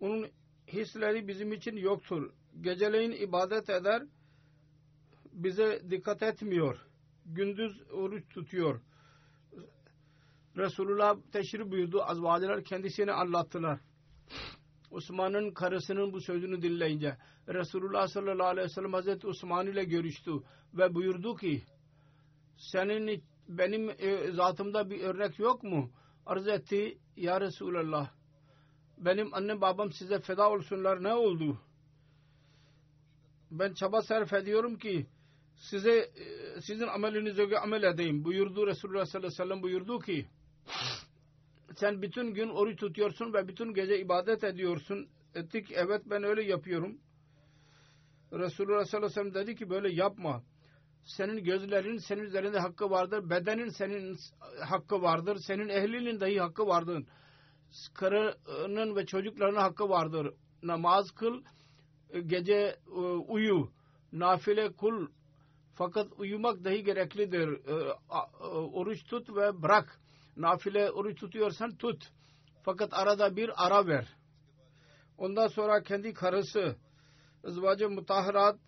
onun 0.00 0.28
hisleri 0.68 1.28
bizim 1.28 1.52
için 1.52 1.76
yoktur. 1.76 2.32
Geceleyin 2.60 3.12
ibadet 3.12 3.70
eder 3.70 4.02
bize 5.32 5.82
dikkat 5.90 6.22
etmiyor. 6.22 6.86
Gündüz 7.26 7.82
oruç 7.90 8.28
tutuyor. 8.28 8.80
Resulullah 10.56 11.16
teşrif 11.32 11.70
buyurdu. 11.70 12.02
Azvaceler 12.02 12.64
kendisine 12.64 13.12
anlattılar. 13.12 13.80
Osman'ın 14.90 15.50
karısının 15.50 16.12
bu 16.12 16.20
sözünü 16.20 16.62
dinleyince 16.62 17.16
Resulullah 17.48 18.08
sallallahu 18.08 18.46
aleyhi 18.46 18.64
ve 18.64 18.72
sellem 18.72 18.92
Hazreti 18.92 19.26
Osman 19.26 19.66
ile 19.66 19.84
görüştü 19.84 20.32
ve 20.74 20.94
buyurdu 20.94 21.36
ki 21.36 21.62
senin 22.56 23.24
benim 23.48 23.90
e, 23.90 24.32
zatımda 24.32 24.90
bir 24.90 25.00
örnek 25.00 25.38
yok 25.38 25.62
mu? 25.62 25.90
Arz 26.26 26.48
etti 26.48 26.98
ya 27.16 27.40
Resulallah 27.40 28.10
benim 28.98 29.34
annem 29.34 29.60
babam 29.60 29.92
size 29.92 30.18
feda 30.20 30.50
olsunlar 30.50 31.02
ne 31.02 31.14
oldu? 31.14 31.58
Ben 33.50 33.74
çaba 33.74 34.02
sarf 34.02 34.32
ediyorum 34.32 34.78
ki 34.78 35.06
size 35.56 35.92
e, 35.98 36.60
sizin 36.60 36.86
amelinize 36.86 37.44
göre 37.44 37.58
amel 37.58 37.82
edeyim. 37.82 38.24
Buyurdu 38.24 38.66
Resulullah 38.66 39.04
sallallahu 39.04 39.26
aleyhi 39.26 39.40
ve 39.40 39.44
sellem 39.44 39.62
buyurdu 39.62 39.98
ki 39.98 40.26
sen 41.78 42.02
bütün 42.02 42.34
gün 42.34 42.48
oruç 42.48 42.78
tutuyorsun 42.78 43.32
ve 43.32 43.48
bütün 43.48 43.74
gece 43.74 43.98
ibadet 43.98 44.44
ediyorsun. 44.44 45.08
Ettik 45.34 45.72
evet 45.72 46.02
ben 46.06 46.22
öyle 46.22 46.42
yapıyorum. 46.42 46.98
Resulullah 48.32 48.84
sallallahu 48.84 49.06
aleyhi 49.06 49.26
ve 49.26 49.32
sellem 49.32 49.46
dedi 49.46 49.56
ki 49.56 49.70
böyle 49.70 49.92
yapma. 49.92 50.42
Senin 51.04 51.44
gözlerin 51.44 51.96
senin 51.96 52.22
üzerinde 52.22 52.58
hakkı 52.58 52.90
vardır. 52.90 53.30
Bedenin 53.30 53.68
senin 53.68 54.16
hakkı 54.60 55.02
vardır. 55.02 55.36
Senin 55.36 55.68
ehlinin 55.68 56.20
dahi 56.20 56.40
hakkı 56.40 56.66
vardır. 56.66 57.04
Karının 57.94 58.96
ve 58.96 59.06
çocuklarının 59.06 59.60
hakkı 59.60 59.88
vardır. 59.88 60.34
Namaz 60.62 61.10
kıl, 61.10 61.42
gece 62.26 62.76
e, 62.86 63.00
uyu, 63.28 63.70
nafile 64.12 64.72
kul. 64.72 65.08
Fakat 65.74 66.06
uyumak 66.18 66.64
dahi 66.64 66.84
gereklidir. 66.84 67.48
E, 67.48 67.92
oruç 68.50 69.04
tut 69.04 69.36
ve 69.36 69.62
bırak 69.62 70.01
nafile 70.36 70.90
oruç 70.90 71.20
tutuyorsan 71.20 71.76
tut. 71.76 72.12
Fakat 72.62 72.94
arada 72.94 73.36
bir 73.36 73.66
ara 73.66 73.86
ver. 73.86 74.06
Ondan 75.18 75.48
sonra 75.48 75.82
kendi 75.82 76.14
karısı 76.14 76.76
ızvacı 77.44 77.90
mutahharat 77.90 78.58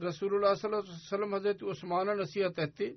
Resulullah 0.00 0.56
sallallahu 0.56 0.80
aleyhi 0.80 0.96
ve 0.96 1.08
sellem 1.08 1.32
Hazreti 1.32 1.64
Osman'a 1.64 2.16
nasihat 2.16 2.58
etti. 2.58 2.96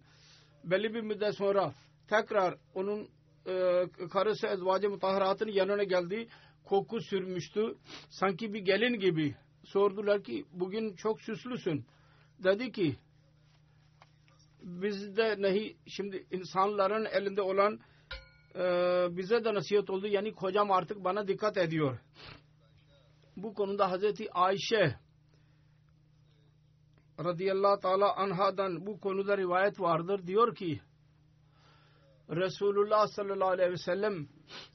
Belli 0.63 0.93
bir 0.93 1.01
müddet 1.01 1.35
sonra 1.35 1.73
tekrar 2.07 2.57
onun 2.73 3.09
e, 3.47 3.85
karısı 4.11 4.47
ezvacı 4.47 4.89
mutahharatın 4.89 5.47
yanına 5.47 5.83
geldi. 5.83 6.27
Koku 6.63 7.01
sürmüştü. 7.01 7.75
Sanki 8.09 8.53
bir 8.53 8.59
gelin 8.59 8.99
gibi. 8.99 9.35
Sordular 9.63 10.23
ki 10.23 10.45
bugün 10.51 10.95
çok 10.95 11.21
süslüsün. 11.21 11.85
Dedi 12.43 12.71
ki 12.71 12.95
bizde 14.65 15.41
nehi 15.41 15.77
şimdi 15.87 16.27
insanların 16.31 17.05
elinde 17.05 17.41
olan 17.41 17.79
e, 18.55 18.61
bize 19.17 19.45
de 19.45 19.53
nasihat 19.53 19.89
oldu. 19.89 20.07
Yani 20.07 20.33
kocam 20.33 20.71
artık 20.71 21.03
bana 21.03 21.27
dikkat 21.27 21.57
ediyor. 21.57 21.99
Bu 23.37 23.53
konuda 23.53 23.91
Hazreti 23.91 24.31
Ayşe 24.31 24.95
radıyallahu 27.19 27.79
teala 27.79 28.15
anhadan 28.15 28.85
bu 28.85 28.99
konuda 28.99 29.37
rivayet 29.37 29.79
vardır. 29.79 30.27
Diyor 30.27 30.55
ki 30.55 30.81
Resulullah 32.29 33.07
sallallahu 33.07 33.49
aleyhi 33.49 33.71
ve 33.71 33.77
sellem 33.77 34.27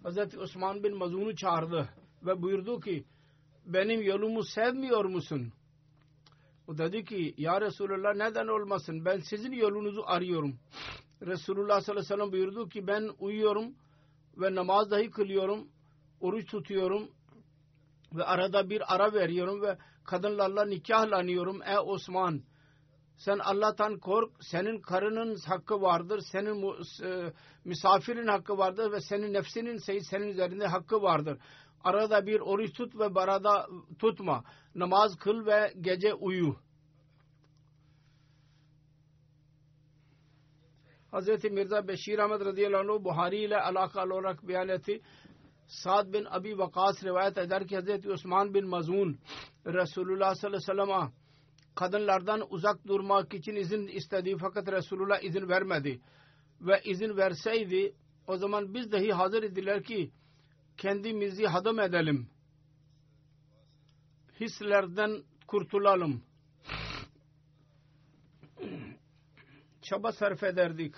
Hazreti 0.02 0.38
Osman 0.38 0.84
bin 0.84 0.96
Mazun'u 0.96 1.36
çağırdı 1.36 1.88
ve 2.22 2.42
buyurdu 2.42 2.80
ki 2.80 3.04
benim 3.66 4.02
yolumu 4.02 4.44
sevmiyor 4.44 5.04
musun? 5.04 5.52
O 6.70 6.78
dedi 6.78 7.04
ki 7.04 7.34
ya 7.38 7.60
Resulullah 7.60 8.14
neden 8.14 8.46
olmasın 8.46 9.04
ben 9.04 9.18
sizin 9.18 9.52
yolunuzu 9.52 10.02
arıyorum. 10.06 10.58
Resulullah 11.22 11.80
sallallahu 11.80 11.90
aleyhi 11.90 12.12
ve 12.12 12.16
sellem 12.16 12.32
buyurdu 12.32 12.68
ki 12.68 12.86
ben 12.86 13.10
uyuyorum 13.18 13.74
ve 14.36 14.54
namaz 14.54 14.90
dahi 14.90 15.10
kılıyorum, 15.10 15.68
oruç 16.20 16.46
tutuyorum 16.46 17.10
ve 18.12 18.24
arada 18.24 18.70
bir 18.70 18.94
ara 18.94 19.12
veriyorum 19.12 19.62
ve 19.62 19.78
kadınlarla 20.04 20.64
nikahlanıyorum. 20.64 21.62
Ey 21.62 21.78
Osman 21.78 22.42
sen 23.16 23.38
Allah'tan 23.38 23.98
kork, 23.98 24.32
senin 24.40 24.80
karının 24.80 25.36
hakkı 25.46 25.82
vardır, 25.82 26.20
senin 26.32 26.74
e, 27.04 27.32
misafirin 27.64 28.26
hakkı 28.26 28.58
vardır 28.58 28.92
ve 28.92 29.00
senin 29.00 29.32
nefsinin 29.32 30.00
senin 30.00 30.28
üzerinde 30.28 30.66
hakkı 30.66 31.02
vardır. 31.02 31.38
Arada 31.84 32.26
bir 32.26 32.40
oruç 32.40 32.72
tut 32.72 32.98
ve 32.98 33.14
barada 33.14 33.66
tutma. 33.98 34.44
Namaz 34.74 35.16
kıl 35.16 35.46
ve 35.46 35.72
gece 35.80 36.14
uyu. 36.14 36.56
Hz. 41.12 41.44
Mirza 41.44 41.88
Beşir 41.88 42.18
Ahmet 42.18 42.40
radıyallahu 42.40 42.92
anh 42.92 43.04
Buhari 43.04 43.36
ile 43.36 43.60
alakalı 43.60 44.14
olarak 44.14 44.48
beyan 44.48 44.68
etti. 44.68 45.00
Sa'd 45.66 46.12
bin 46.12 46.24
Abi 46.24 46.58
Vakas 46.58 47.04
rivayet 47.04 47.38
eder 47.38 47.66
ki 47.66 47.78
Hz. 47.78 48.06
Osman 48.06 48.54
bin 48.54 48.66
Mazun 48.66 49.18
Resulullah 49.66 50.34
sallallahu 50.34 50.72
aleyhi 50.72 50.80
ve 50.80 50.86
sellem'e 50.86 51.12
kadınlardan 51.74 52.42
uzak 52.50 52.86
durmak 52.86 53.34
için 53.34 53.54
izin 53.56 53.86
istedi 53.86 54.36
fakat 54.40 54.72
Resulullah 54.72 55.22
izin 55.22 55.48
vermedi. 55.48 56.00
Ve 56.60 56.80
izin 56.84 57.16
verseydi 57.16 57.94
o 58.26 58.36
zaman 58.36 58.74
biz 58.74 58.92
dahi 58.92 59.12
hazır 59.12 59.42
idiler 59.42 59.82
ki 59.82 60.10
kendimizi 60.80 61.46
hadım 61.46 61.80
edelim. 61.80 62.28
Hislerden 64.40 65.22
kurtulalım. 65.46 66.22
Çaba 69.82 70.12
sarf 70.12 70.42
ederdik. 70.42 70.94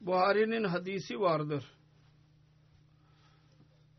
Buhari'nin 0.00 0.64
hadisi 0.64 1.20
vardır. 1.20 1.64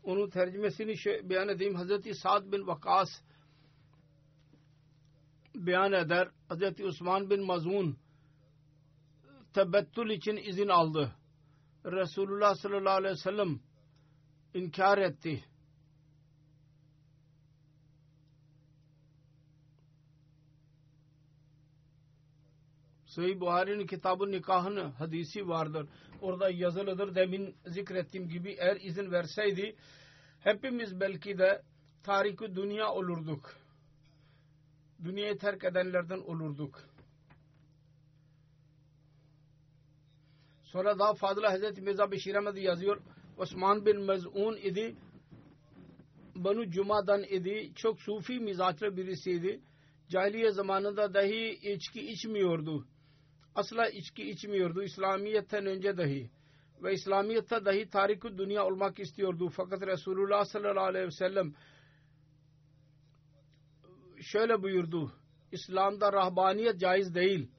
Onun 0.02 0.30
tercümesini 0.30 0.94
beyan 1.30 1.48
edeyim. 1.48 1.74
Hazreti 1.74 2.14
Sa'd 2.14 2.52
bin 2.52 2.66
Vakas 2.66 3.08
beyan 5.54 5.92
eder. 5.92 6.28
Hazreti 6.48 6.84
Osman 6.84 7.30
bin 7.30 7.42
Mazun 7.42 7.98
tebettül 9.54 10.10
için 10.10 10.36
izin 10.36 10.68
aldı. 10.68 11.12
Resulullah 11.86 12.54
sallallahu 12.54 12.94
aleyhi 12.94 13.14
ve 13.14 13.18
sellem 13.18 13.60
inkar 14.54 14.98
etti. 14.98 15.44
Sahih 23.06 23.40
Buhari'nin 23.40 23.86
kitabı 23.86 24.30
nikahını 24.30 24.82
hadisi 24.82 25.48
vardır. 25.48 25.88
Orada 26.20 26.50
yazılıdır. 26.50 27.14
Demin 27.14 27.56
zikrettiğim 27.66 28.28
gibi 28.28 28.56
eğer 28.58 28.76
izin 28.80 29.10
verseydi 29.10 29.76
hepimiz 30.40 31.00
belki 31.00 31.38
de 31.38 31.62
tariki 32.02 32.54
dünya 32.54 32.92
olurduk. 32.92 33.56
Dünyayı 35.04 35.38
terk 35.38 35.64
edenlerden 35.64 36.18
olurduk. 36.18 36.95
Sonra 40.76 40.98
daha 40.98 41.14
fazla 41.14 41.52
Hazreti 41.52 41.80
Mirza 41.80 42.10
Beşir 42.10 42.34
Ahmet 42.34 42.56
yazıyor. 42.56 43.00
Osman 43.38 43.86
bin 43.86 44.00
Mez'un 44.00 44.56
idi. 44.56 44.96
Banu 46.34 46.70
Cuma'dan 46.70 47.22
idi. 47.22 47.72
Çok 47.74 48.00
sufi 48.00 48.40
mizaçlı 48.40 48.96
birisiydi. 48.96 49.60
Cahiliye 50.08 50.50
zamanında 50.50 51.14
dahi 51.14 51.58
içki 51.62 52.00
içmiyordu. 52.00 52.86
Asla 53.54 53.88
içki 53.88 54.30
içmiyordu. 54.30 54.82
İslamiyet'ten 54.82 55.66
önce 55.66 55.96
dahi. 55.96 56.30
Ve 56.82 56.92
İslamiyet'te 56.92 57.64
dahi 57.64 57.90
tarikü 57.90 58.38
dünya 58.38 58.66
olmak 58.66 58.98
istiyordu. 58.98 59.48
Fakat 59.48 59.86
Resulullah 59.86 60.44
sallallahu 60.44 60.84
aleyhi 60.84 61.06
ve 61.06 61.10
sellem 61.10 61.54
şöyle 64.20 64.62
buyurdu. 64.62 65.12
İslam'da 65.52 66.12
rahbaniyet 66.12 66.80
caiz 66.80 67.14
değil. 67.14 67.50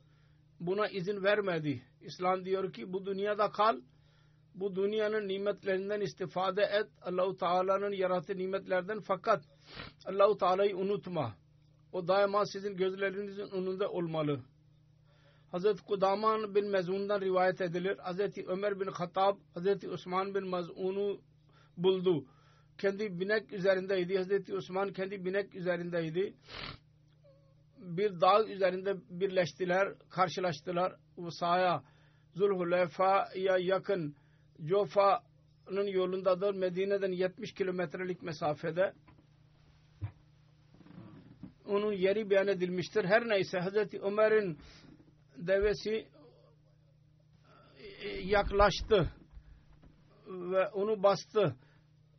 Buna 0.60 0.88
izin 0.88 1.24
vermedi. 1.24 1.82
İslam 2.02 2.46
diyor 2.46 2.74
ki 2.74 2.94
bu 2.94 3.06
dünyada 3.06 3.52
kal. 3.52 3.82
Bu 4.56 4.76
dünyanın 4.76 5.28
nimetlerinden 5.28 6.02
istifade 6.02 6.62
et. 6.62 6.88
Allahu 7.02 7.38
Teala'nın 7.38 7.92
yarattığı 7.92 8.38
nimetlerden 8.38 9.00
fakat 9.00 9.44
Allahu 10.06 10.38
Teala'yı 10.38 10.78
unutma. 10.78 11.36
O 11.92 12.08
daima 12.08 12.46
sizin 12.46 12.78
gözlerinizin 12.78 13.50
önünde 13.50 13.88
olmalı. 13.88 14.40
Hazreti 15.52 15.84
Kudaman 15.84 16.56
bin 16.56 16.68
Mezun'dan 16.68 17.22
rivayet 17.22 17.62
edilir. 17.62 17.98
Hazreti 17.98 18.46
Ömer 18.48 18.80
bin 18.80 18.88
Hattab, 18.88 19.38
Hazreti 19.54 19.90
Osman 19.90 20.36
bin 20.36 20.48
Mezun'u 20.48 21.22
buldu. 21.78 22.26
Kendi 22.78 23.20
binek 23.20 23.54
üzerindeydi. 23.54 24.18
Hazreti 24.18 24.56
Osman 24.56 24.94
kendi 24.94 25.26
binek 25.26 25.56
üzerindeydi. 25.56 26.34
Bir 27.88 28.22
dağ 28.22 28.44
üzerinde 28.44 28.96
birleştiler, 29.10 29.94
karşılaştılar. 30.10 30.96
Bu 31.18 31.32
sahaya 31.32 31.84
Zulhuleyfa'ya 32.36 33.58
yakın 33.58 34.16
Jofa'nın 34.60 35.88
yolundadır. 35.88 36.56
Medine'den 36.56 37.12
70 37.12 37.54
kilometrelik 37.54 38.22
mesafede. 38.22 38.94
Onun 41.66 41.92
yeri 41.92 42.30
beyan 42.30 42.48
edilmiştir. 42.48 43.06
Her 43.06 43.30
neyse 43.30 43.60
Hazreti 43.60 44.00
Ömer'in 44.00 44.58
devesi 45.38 46.08
yaklaştı 48.24 49.12
ve 50.28 50.68
onu 50.68 51.04
bastı. 51.04 51.56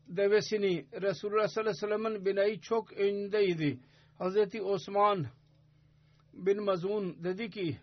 Devesini 0.09 0.87
Resulullah 1.03 1.49
sallallahu 1.49 1.71
aleyhi 1.71 1.93
ve 1.93 1.99
sellem'in 1.99 2.25
bineği 2.25 2.61
çok 2.61 2.93
önündeydi. 2.93 3.79
Hazreti 4.19 4.63
Osman 4.63 5.27
bin 6.47 6.63
Mazun 6.63 7.25
dedi 7.25 7.51
ki 7.51 7.79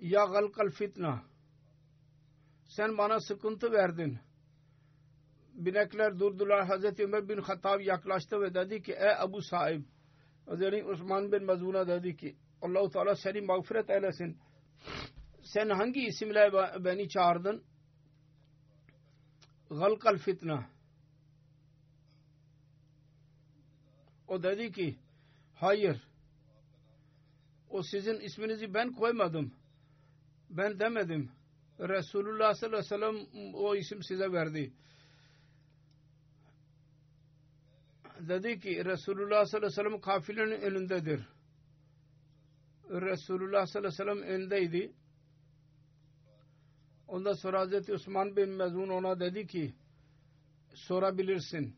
ya 0.00 0.24
galkal 0.24 0.70
fitna 0.70 1.22
sen 2.64 2.98
bana 2.98 3.20
sıkıntı 3.20 3.72
verdin. 3.72 4.18
Binekler 5.54 6.18
durdular. 6.18 6.66
Hazreti 6.66 7.04
Ömer 7.04 7.28
bin 7.28 7.38
Hattab 7.38 7.80
yaklaştı 7.80 8.40
ve 8.40 8.54
dedi 8.54 8.82
ki 8.82 8.92
ey 8.92 9.14
Abu 9.18 9.42
Sahib 9.42 9.82
Hazreti 10.46 10.84
Osman 10.84 11.32
bin 11.32 11.44
Mazun'a 11.44 11.86
dedi 11.88 12.16
ki 12.16 12.36
Allahu 12.62 12.90
Teala 12.90 13.16
seni 13.16 13.40
mağfiret 13.40 13.90
eylesin. 13.90 14.38
Sen 15.42 15.68
hangi 15.68 16.06
isimle 16.06 16.52
beni 16.84 17.08
çağırdın? 17.08 17.64
Galkal 19.70 20.18
fitna. 20.18 20.66
O 24.28 24.42
dedi 24.42 24.72
ki 24.72 24.98
hayır. 25.54 26.02
O 27.76 27.82
sizin 27.82 28.20
isminizi 28.20 28.74
ben 28.74 28.92
koymadım. 28.92 29.52
Ben 30.50 30.78
demedim. 30.78 31.30
Resulullah 31.80 32.54
sallallahu 32.54 32.94
aleyhi 32.94 33.24
ve 33.24 33.28
sellem 33.28 33.54
o 33.54 33.76
isim 33.76 34.02
size 34.02 34.32
verdi. 34.32 34.72
Dedi 38.20 38.60
ki 38.60 38.84
Resulullah 38.84 39.44
sallallahu 39.46 39.56
aleyhi 39.56 39.66
ve 39.66 39.70
sellem 39.70 40.00
kafilenin 40.00 40.60
önündedir. 40.60 41.28
Resulullah 42.90 43.66
sallallahu 43.66 44.02
aleyhi 44.02 44.18
ve 44.18 44.22
sellem 44.22 44.22
önündeydi. 44.22 44.92
Ondan 47.08 47.32
sonra 47.32 47.60
Hazreti 47.60 47.92
Osman 47.92 48.36
bin 48.36 48.48
Mezun 48.48 48.88
ona 48.88 49.20
dedi 49.20 49.46
ki 49.46 49.74
sorabilirsin. 50.74 51.76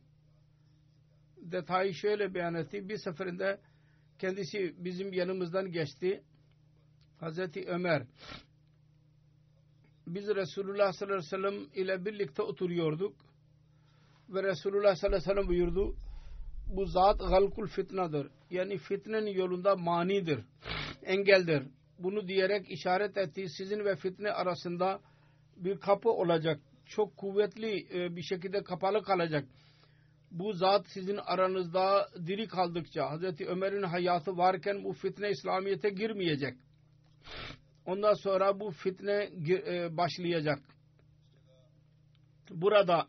Detayı 1.37 1.95
şöyle 1.95 2.35
beyan 2.35 2.55
etti. 2.55 2.89
Bir 2.89 2.97
seferinde 2.99 3.61
kendisi 4.19 4.75
bizim 4.85 5.13
yanımızdan 5.13 5.73
geçti. 5.73 6.23
Hazreti 7.21 7.65
Ömer 7.67 8.03
biz 10.07 10.29
Resulullah 10.29 10.93
sallallahu 10.93 11.17
aleyhi 11.17 11.27
ve 11.27 11.51
sellem 11.51 11.85
ile 11.85 12.05
birlikte 12.05 12.43
oturuyorduk 12.43 13.17
ve 14.29 14.43
Resulullah 14.43 14.95
sallallahu 14.97 15.17
aleyhi 15.17 15.31
ve 15.31 15.35
sellem 15.35 15.49
buyurdu 15.49 15.97
bu 16.67 16.87
zat 16.87 17.19
galkul 17.19 17.67
fitnadır. 17.67 18.31
Yani 18.51 18.79
fitnenin 18.79 19.31
yolunda 19.31 19.77
manidir, 19.77 20.41
engeldir. 21.03 21.63
Bunu 21.99 22.29
diyerek 22.29 22.71
işaret 22.71 23.17
etti. 23.17 23.49
Sizin 23.49 23.85
ve 23.85 23.97
fitne 23.97 24.31
arasında 24.31 25.01
bir 25.57 25.79
kapı 25.79 26.11
olacak. 26.11 26.61
Çok 26.87 27.17
kuvvetli 27.17 27.87
bir 28.17 28.23
şekilde 28.23 28.63
kapalı 28.63 29.03
kalacak. 29.03 29.45
Bu 30.31 30.53
zat 30.53 30.87
sizin 30.89 31.17
aranızda 31.17 32.09
diri 32.27 32.49
kaldıkça 32.49 33.11
Hazreti 33.11 33.47
Ömer'in 33.47 33.83
hayatı 33.83 34.37
varken 34.37 34.85
bu 34.85 34.93
fitne 34.93 35.31
İslamiyet'e 35.31 35.91
girmeyecek. 35.91 36.55
Ondan 37.87 38.15
sonra 38.15 38.61
bu 38.61 38.71
fitne 38.71 39.31
başlayacak. 39.97 40.59
Burada 42.51 43.09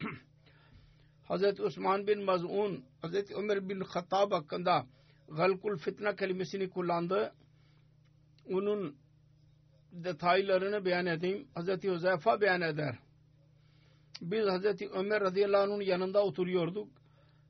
Hazreti 1.22 1.62
Osman 1.62 2.06
bin 2.06 2.24
Maz'un 2.24 2.84
Hazreti 3.02 3.34
Ömer 3.34 3.68
bin 3.68 3.80
Hattab 3.80 4.32
hakkında 4.32 4.86
galkul 5.28 5.78
fitna 5.78 6.16
kelimesini 6.16 6.70
kullandı. 6.70 7.32
Onun 8.48 8.96
detaylarını 9.92 10.84
beyan 10.84 11.06
edeyim. 11.06 11.48
Hazreti 11.54 11.90
Huzeyfa 11.90 12.40
beyan 12.40 12.60
eder. 12.60 12.98
Biz 14.20 14.46
Hazreti 14.46 14.88
Ömer 14.88 15.20
radıyallahu 15.20 15.62
anh'ın 15.62 15.80
yanında 15.80 16.24
oturuyorduk. 16.24 16.88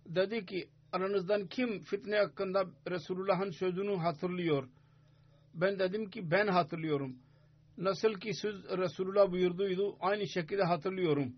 Dedi 0.06 0.46
ki 0.46 0.68
aranızdan 0.92 1.46
kim 1.46 1.80
fitne 1.80 2.16
hakkında 2.16 2.64
Resulullah'ın 2.90 3.50
sözünü 3.50 3.96
hatırlıyor? 3.96 4.68
Ben 5.54 5.78
dedim 5.78 6.10
ki 6.10 6.30
ben 6.30 6.46
hatırlıyorum. 6.46 7.16
Nasıl 7.78 8.14
ki 8.14 8.34
söz 8.34 8.64
Resulullah 8.64 9.30
buyurduydu 9.30 9.96
aynı 10.00 10.28
şekilde 10.28 10.62
hatırlıyorum. 10.62 11.36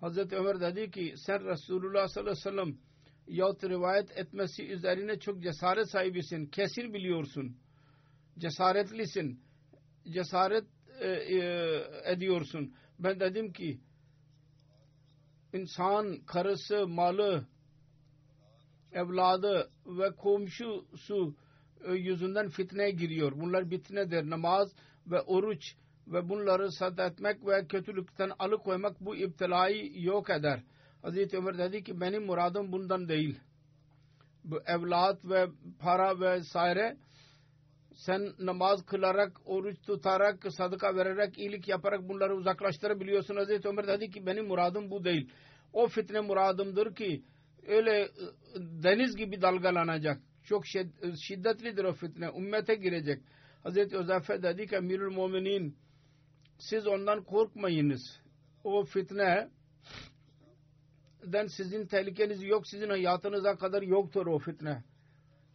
Hazreti 0.00 0.36
Ömer 0.36 0.60
dedi 0.60 0.90
ki 0.90 1.14
sen 1.16 1.44
Resulullah 1.44 2.08
sallallahu 2.08 2.32
aleyhi 2.32 2.46
ve 2.46 2.50
sellem 2.50 2.78
yahut 3.26 3.64
rivayet 3.64 4.18
etmesi 4.18 4.66
üzerine 4.68 5.18
çok 5.18 5.42
cesaret 5.42 5.90
sahibisin. 5.90 6.46
Kesin 6.46 6.94
biliyorsun. 6.94 7.56
Cesaretlisin. 8.38 9.40
Cesaret 10.08 10.64
e, 11.00 11.08
e, 11.08 11.82
ediyorsun. 12.04 12.74
Ben 13.02 13.20
dedim 13.20 13.52
ki 13.52 13.80
insan 15.52 16.16
karısı, 16.26 16.86
malı, 16.88 17.46
evladı 18.92 19.70
ve 19.86 20.10
komşusu 20.16 21.34
yüzünden 21.88 22.48
fitneye 22.48 22.90
giriyor. 22.90 23.32
Bunlar 23.36 23.68
fitnedir. 23.68 24.30
Namaz 24.30 24.72
ve 25.06 25.20
oruç 25.20 25.74
ve 26.06 26.28
bunları 26.28 26.72
sad 26.72 26.98
etmek 26.98 27.46
ve 27.46 27.66
kötülükten 27.66 28.30
alıkoymak 28.38 29.00
bu 29.00 29.16
iptilayı 29.16 30.02
yok 30.02 30.30
eder. 30.30 30.62
Hazreti 31.02 31.36
Ömer 31.36 31.58
dedi 31.58 31.84
ki 31.84 32.00
benim 32.00 32.26
muradım 32.26 32.72
bundan 32.72 33.08
değil. 33.08 33.40
Bu 34.44 34.60
evlat 34.66 35.24
ve 35.24 35.46
para 35.78 36.20
vesaire 36.20 36.96
sen 37.94 38.32
namaz 38.38 38.86
kılarak, 38.86 39.40
oruç 39.44 39.76
tutarak, 39.86 40.52
sadaka 40.52 40.96
vererek, 40.96 41.38
iyilik 41.38 41.68
yaparak 41.68 42.08
bunları 42.08 42.36
uzaklaştırabiliyorsun. 42.36 43.36
Hazreti 43.36 43.68
Ömer 43.68 43.86
dedi 43.86 44.10
ki 44.10 44.26
benim 44.26 44.46
muradım 44.46 44.90
bu 44.90 45.04
değil. 45.04 45.30
O 45.72 45.88
fitne 45.88 46.20
muradımdır 46.20 46.94
ki 46.94 47.22
öyle 47.66 48.08
deniz 48.56 49.16
gibi 49.16 49.42
dalgalanacak. 49.42 50.20
Çok 50.44 50.66
şiddetlidir 51.26 51.84
o 51.84 51.92
fitne. 51.92 52.30
Ümmete 52.38 52.74
girecek. 52.74 53.22
Hazreti 53.62 53.96
Özeyfe 53.96 54.42
dedi 54.42 54.66
ki 54.66 54.74
Emirül 54.74 55.14
Muminin 55.14 55.76
siz 56.58 56.86
ondan 56.86 57.24
korkmayınız. 57.24 58.20
O 58.64 58.84
fitne 58.84 59.48
den 61.22 61.46
sizin 61.46 61.86
tehlikeniz 61.86 62.42
yok. 62.42 62.66
Sizin 62.66 62.88
hayatınıza 62.88 63.56
kadar 63.56 63.82
yoktur 63.82 64.26
o 64.26 64.38
fitne. 64.38 64.82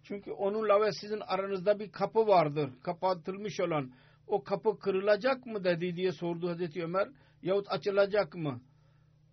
Çünkü 0.08 0.32
onunla 0.32 0.82
ve 0.82 0.91
sizin 0.91 1.20
aranızda 1.20 1.80
bir 1.80 1.91
kapı 1.91 2.28
vardır. 2.28 2.70
Kapatılmış 2.84 3.60
olan. 3.60 3.91
O 4.28 4.43
kapı 4.43 4.80
kırılacak 4.80 5.45
mı 5.45 5.64
dedi 5.64 5.95
diye 5.95 6.12
sordu 6.12 6.49
Hazreti 6.49 6.84
Ömer. 6.84 7.08
Yahut 7.41 7.68
açılacak 7.70 8.36
mı? 8.36 8.62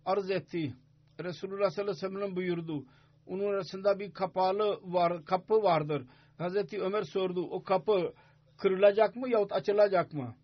Arz 0.05 0.31
etti. 0.31 0.73
Resulullah 1.19 1.69
sallallahu 1.69 1.91
aleyhi 1.91 2.15
ve 2.15 2.19
sellem 2.19 2.35
buyurdu. 2.35 2.85
Onun 3.25 3.43
arasında 3.43 3.99
bir 3.99 4.13
kapalı 4.13 4.79
var, 4.83 5.25
kapı 5.25 5.63
vardır. 5.63 6.05
Hazreti 6.37 6.81
Ömer 6.81 7.03
sordu. 7.03 7.47
O 7.51 7.63
kapı 7.63 8.13
kırılacak 8.57 9.15
mı 9.15 9.29
yahut 9.29 9.51
açılacak 9.51 10.13
mı? 10.13 10.35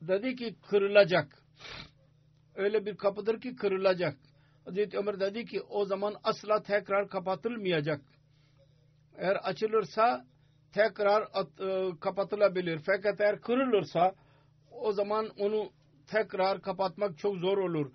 Dedi 0.00 0.36
ki 0.36 0.56
kırılacak. 0.70 1.38
Öyle 2.54 2.86
bir 2.86 2.96
kapıdır 2.96 3.40
ki 3.40 3.56
kırılacak. 3.56 4.16
Hazreti 4.64 4.98
Ömer 4.98 5.20
dedi 5.20 5.44
ki 5.44 5.62
o 5.62 5.84
zaman 5.84 6.14
asla 6.24 6.62
tekrar 6.62 7.08
kapatılmayacak. 7.08 8.00
Eğer 9.18 9.36
açılırsa 9.36 10.24
tekrar 10.72 11.28
at, 11.32 11.60
e, 11.60 11.90
kapatılabilir. 12.00 12.80
Fakat 12.86 13.20
eğer 13.20 13.40
kırılırsa 13.40 14.14
o 14.70 14.92
zaman 14.92 15.28
onu 15.38 15.70
tekrar 16.06 16.62
kapatmak 16.62 17.18
çok 17.18 17.36
zor 17.36 17.58
olur. 17.58 17.92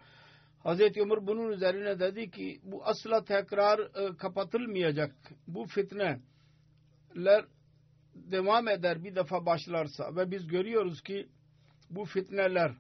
Hazreti 0.64 1.02
Ömer 1.02 1.28
bunun 1.28 1.52
üzerine 1.52 2.00
dedi 2.00 2.32
ki 2.32 2.60
bu 2.64 2.86
asla 2.86 3.24
tekrar 3.24 3.80
e, 3.80 4.18
kapatılmayacak. 4.18 5.16
Bu 5.48 5.66
fitneler 5.66 7.46
devam 8.16 8.68
eder 8.68 9.04
bir 9.04 9.16
defa 9.16 9.46
başlarsa 9.46 10.16
ve 10.16 10.32
biz 10.32 10.48
görüyoruz 10.48 11.02
ki 11.02 11.28
bu 11.90 12.06
fitneler 12.06 12.72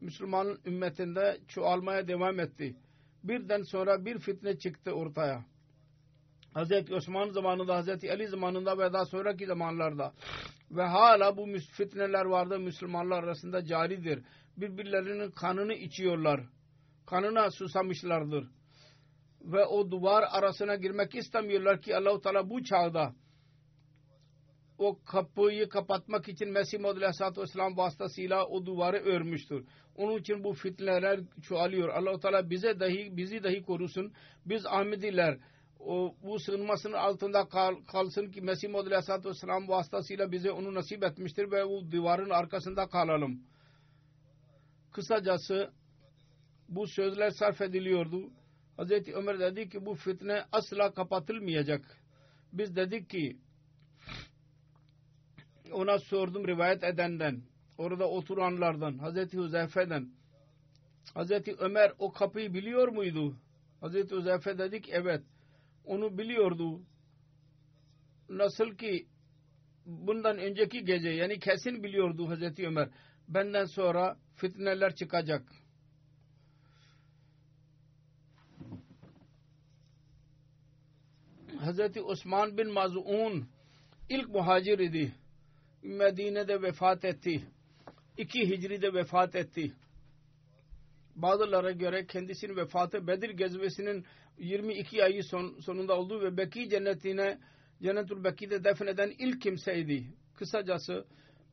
Müslüman 0.00 0.58
ümmetinde 0.66 1.38
çoğalmaya 1.48 2.08
devam 2.08 2.40
etti. 2.40 2.76
Birden 3.24 3.62
sonra 3.62 4.04
bir 4.04 4.18
fitne 4.18 4.58
çıktı 4.58 4.92
ortaya. 4.92 5.44
Hazreti 6.54 6.94
Osman 6.94 7.28
zamanında, 7.28 7.76
Hazreti 7.76 8.12
Ali 8.12 8.28
zamanında 8.28 8.78
ve 8.78 8.92
daha 8.92 9.04
sonraki 9.04 9.46
zamanlarda 9.46 10.12
ve 10.70 10.82
hala 10.82 11.36
bu 11.36 11.46
fitneler 11.72 12.24
vardı 12.24 12.58
Müslümanlar 12.58 13.24
arasında 13.24 13.64
caridir. 13.64 14.24
Birbirlerinin 14.56 15.30
kanını 15.30 15.74
içiyorlar. 15.74 16.40
Kanına 17.06 17.50
susamışlardır. 17.50 18.48
Ve 19.40 19.64
o 19.64 19.90
duvar 19.90 20.24
arasına 20.30 20.76
girmek 20.76 21.14
istemiyorlar 21.14 21.80
ki 21.80 21.96
Allahu 21.96 22.20
Teala 22.20 22.50
bu 22.50 22.64
çağda 22.64 23.14
o 24.78 24.98
kapıyı 25.04 25.68
kapatmak 25.68 26.28
için 26.28 26.52
Mesih 26.52 26.78
Muhammed 26.78 26.96
Aleyhisselatü 27.02 27.40
Vesselam 27.40 27.76
vasıtasıyla 27.76 28.46
o 28.46 28.66
duvarı 28.66 28.96
örmüştür. 28.96 29.64
Onun 29.96 30.18
için 30.18 30.44
bu 30.44 30.52
fitneler 30.52 31.20
çoğalıyor. 31.42 31.88
Allah-u 31.88 32.20
Teala 32.20 32.50
bize 32.50 32.80
dahi, 32.80 33.16
bizi 33.16 33.44
dahi 33.44 33.62
korusun. 33.62 34.12
Biz 34.46 34.66
Ahmediler 34.66 35.38
o, 35.86 36.14
bu 36.22 36.38
sığınmasının 36.38 36.92
altında 36.92 37.48
kal, 37.48 37.74
kalsın 37.92 38.30
ki 38.30 38.40
Mesih 38.40 38.68
Muhammed 38.68 38.90
Aleyhisselatü 38.90 39.28
Vesselam 39.28 39.68
vasıtasıyla 39.68 40.32
bize 40.32 40.50
onu 40.50 40.74
nasip 40.74 41.04
etmiştir 41.04 41.50
ve 41.50 41.64
bu 41.68 41.92
duvarın 41.92 42.30
arkasında 42.30 42.86
kalalım. 42.86 43.42
Kısacası 44.92 45.72
bu 46.68 46.86
sözler 46.86 47.30
sarf 47.30 47.60
ediliyordu. 47.60 48.30
Hazreti 48.76 49.14
Ömer 49.14 49.40
dedi 49.40 49.68
ki 49.68 49.86
bu 49.86 49.94
fitne 49.94 50.44
asla 50.52 50.94
kapatılmayacak. 50.94 51.98
Biz 52.52 52.76
dedik 52.76 53.10
ki 53.10 53.36
ona 55.72 55.98
sordum 55.98 56.48
rivayet 56.48 56.84
edenden, 56.84 57.42
orada 57.78 58.08
oturanlardan, 58.08 58.98
Hazreti 58.98 59.38
Huzeyfe'den. 59.38 60.08
Hazreti 61.14 61.54
Ömer 61.58 61.92
o 61.98 62.12
kapıyı 62.12 62.54
biliyor 62.54 62.88
muydu? 62.88 63.36
Hazreti 63.80 64.14
Huzeyfe 64.14 64.58
dedik 64.58 64.88
evet. 64.88 65.22
Onu 65.84 66.18
biliyordu. 66.18 66.82
Nasıl 68.28 68.76
ki 68.76 69.06
bundan 69.86 70.38
önceki 70.38 70.84
gece 70.84 71.08
yani 71.08 71.38
kesin 71.38 71.82
biliyordu 71.82 72.28
Hazreti 72.28 72.66
Ömer. 72.66 72.88
Benden 73.28 73.64
sonra 73.64 74.16
fitneler 74.34 74.94
çıkacak. 74.94 75.42
Hazreti 81.58 82.02
Osman 82.02 82.58
bin 82.58 82.72
Maz'un 82.72 83.48
ilk 84.08 84.28
muhacir 84.28 84.78
idi. 84.78 85.14
Medine'de 85.82 86.62
vefat 86.62 87.04
etti. 87.04 87.44
İki 88.18 88.48
Hicri'de 88.48 88.94
vefat 88.94 89.34
etti. 89.34 89.72
Bazılara 91.16 91.70
göre 91.70 92.06
kendisinin 92.06 92.56
vefatı 92.56 93.06
Bedir 93.06 93.30
gezvesinin 93.30 94.04
22 94.37 95.03
ayı 95.03 95.23
son, 95.23 95.59
sonunda 95.59 95.97
oldu 95.97 96.21
ve 96.21 96.37
Beki 96.37 96.69
cennetine 96.69 97.37
Cennetul 97.81 98.23
Beki'de 98.23 98.63
defneden 98.63 99.13
ilk 99.19 99.41
kimseydi. 99.41 100.13
Kısacası 100.35 101.05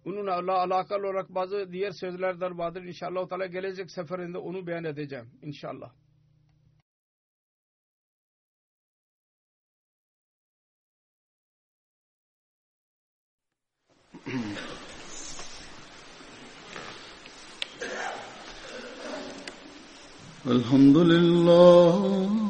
bununla 0.04 0.52
alakalı 0.52 1.06
olarak 1.06 1.34
bazı 1.34 1.72
diğer 1.72 1.90
sözler 1.90 2.40
de 2.40 2.58
vardır. 2.58 2.82
İnşallah 2.82 3.28
Teala 3.28 3.46
gelecek 3.46 3.90
seferinde 3.90 4.38
onu 4.38 4.66
beyan 4.66 4.84
edeceğim. 4.84 5.30
İnşallah. 5.42 5.92
الحمد 20.46 20.96
لله 20.96 22.49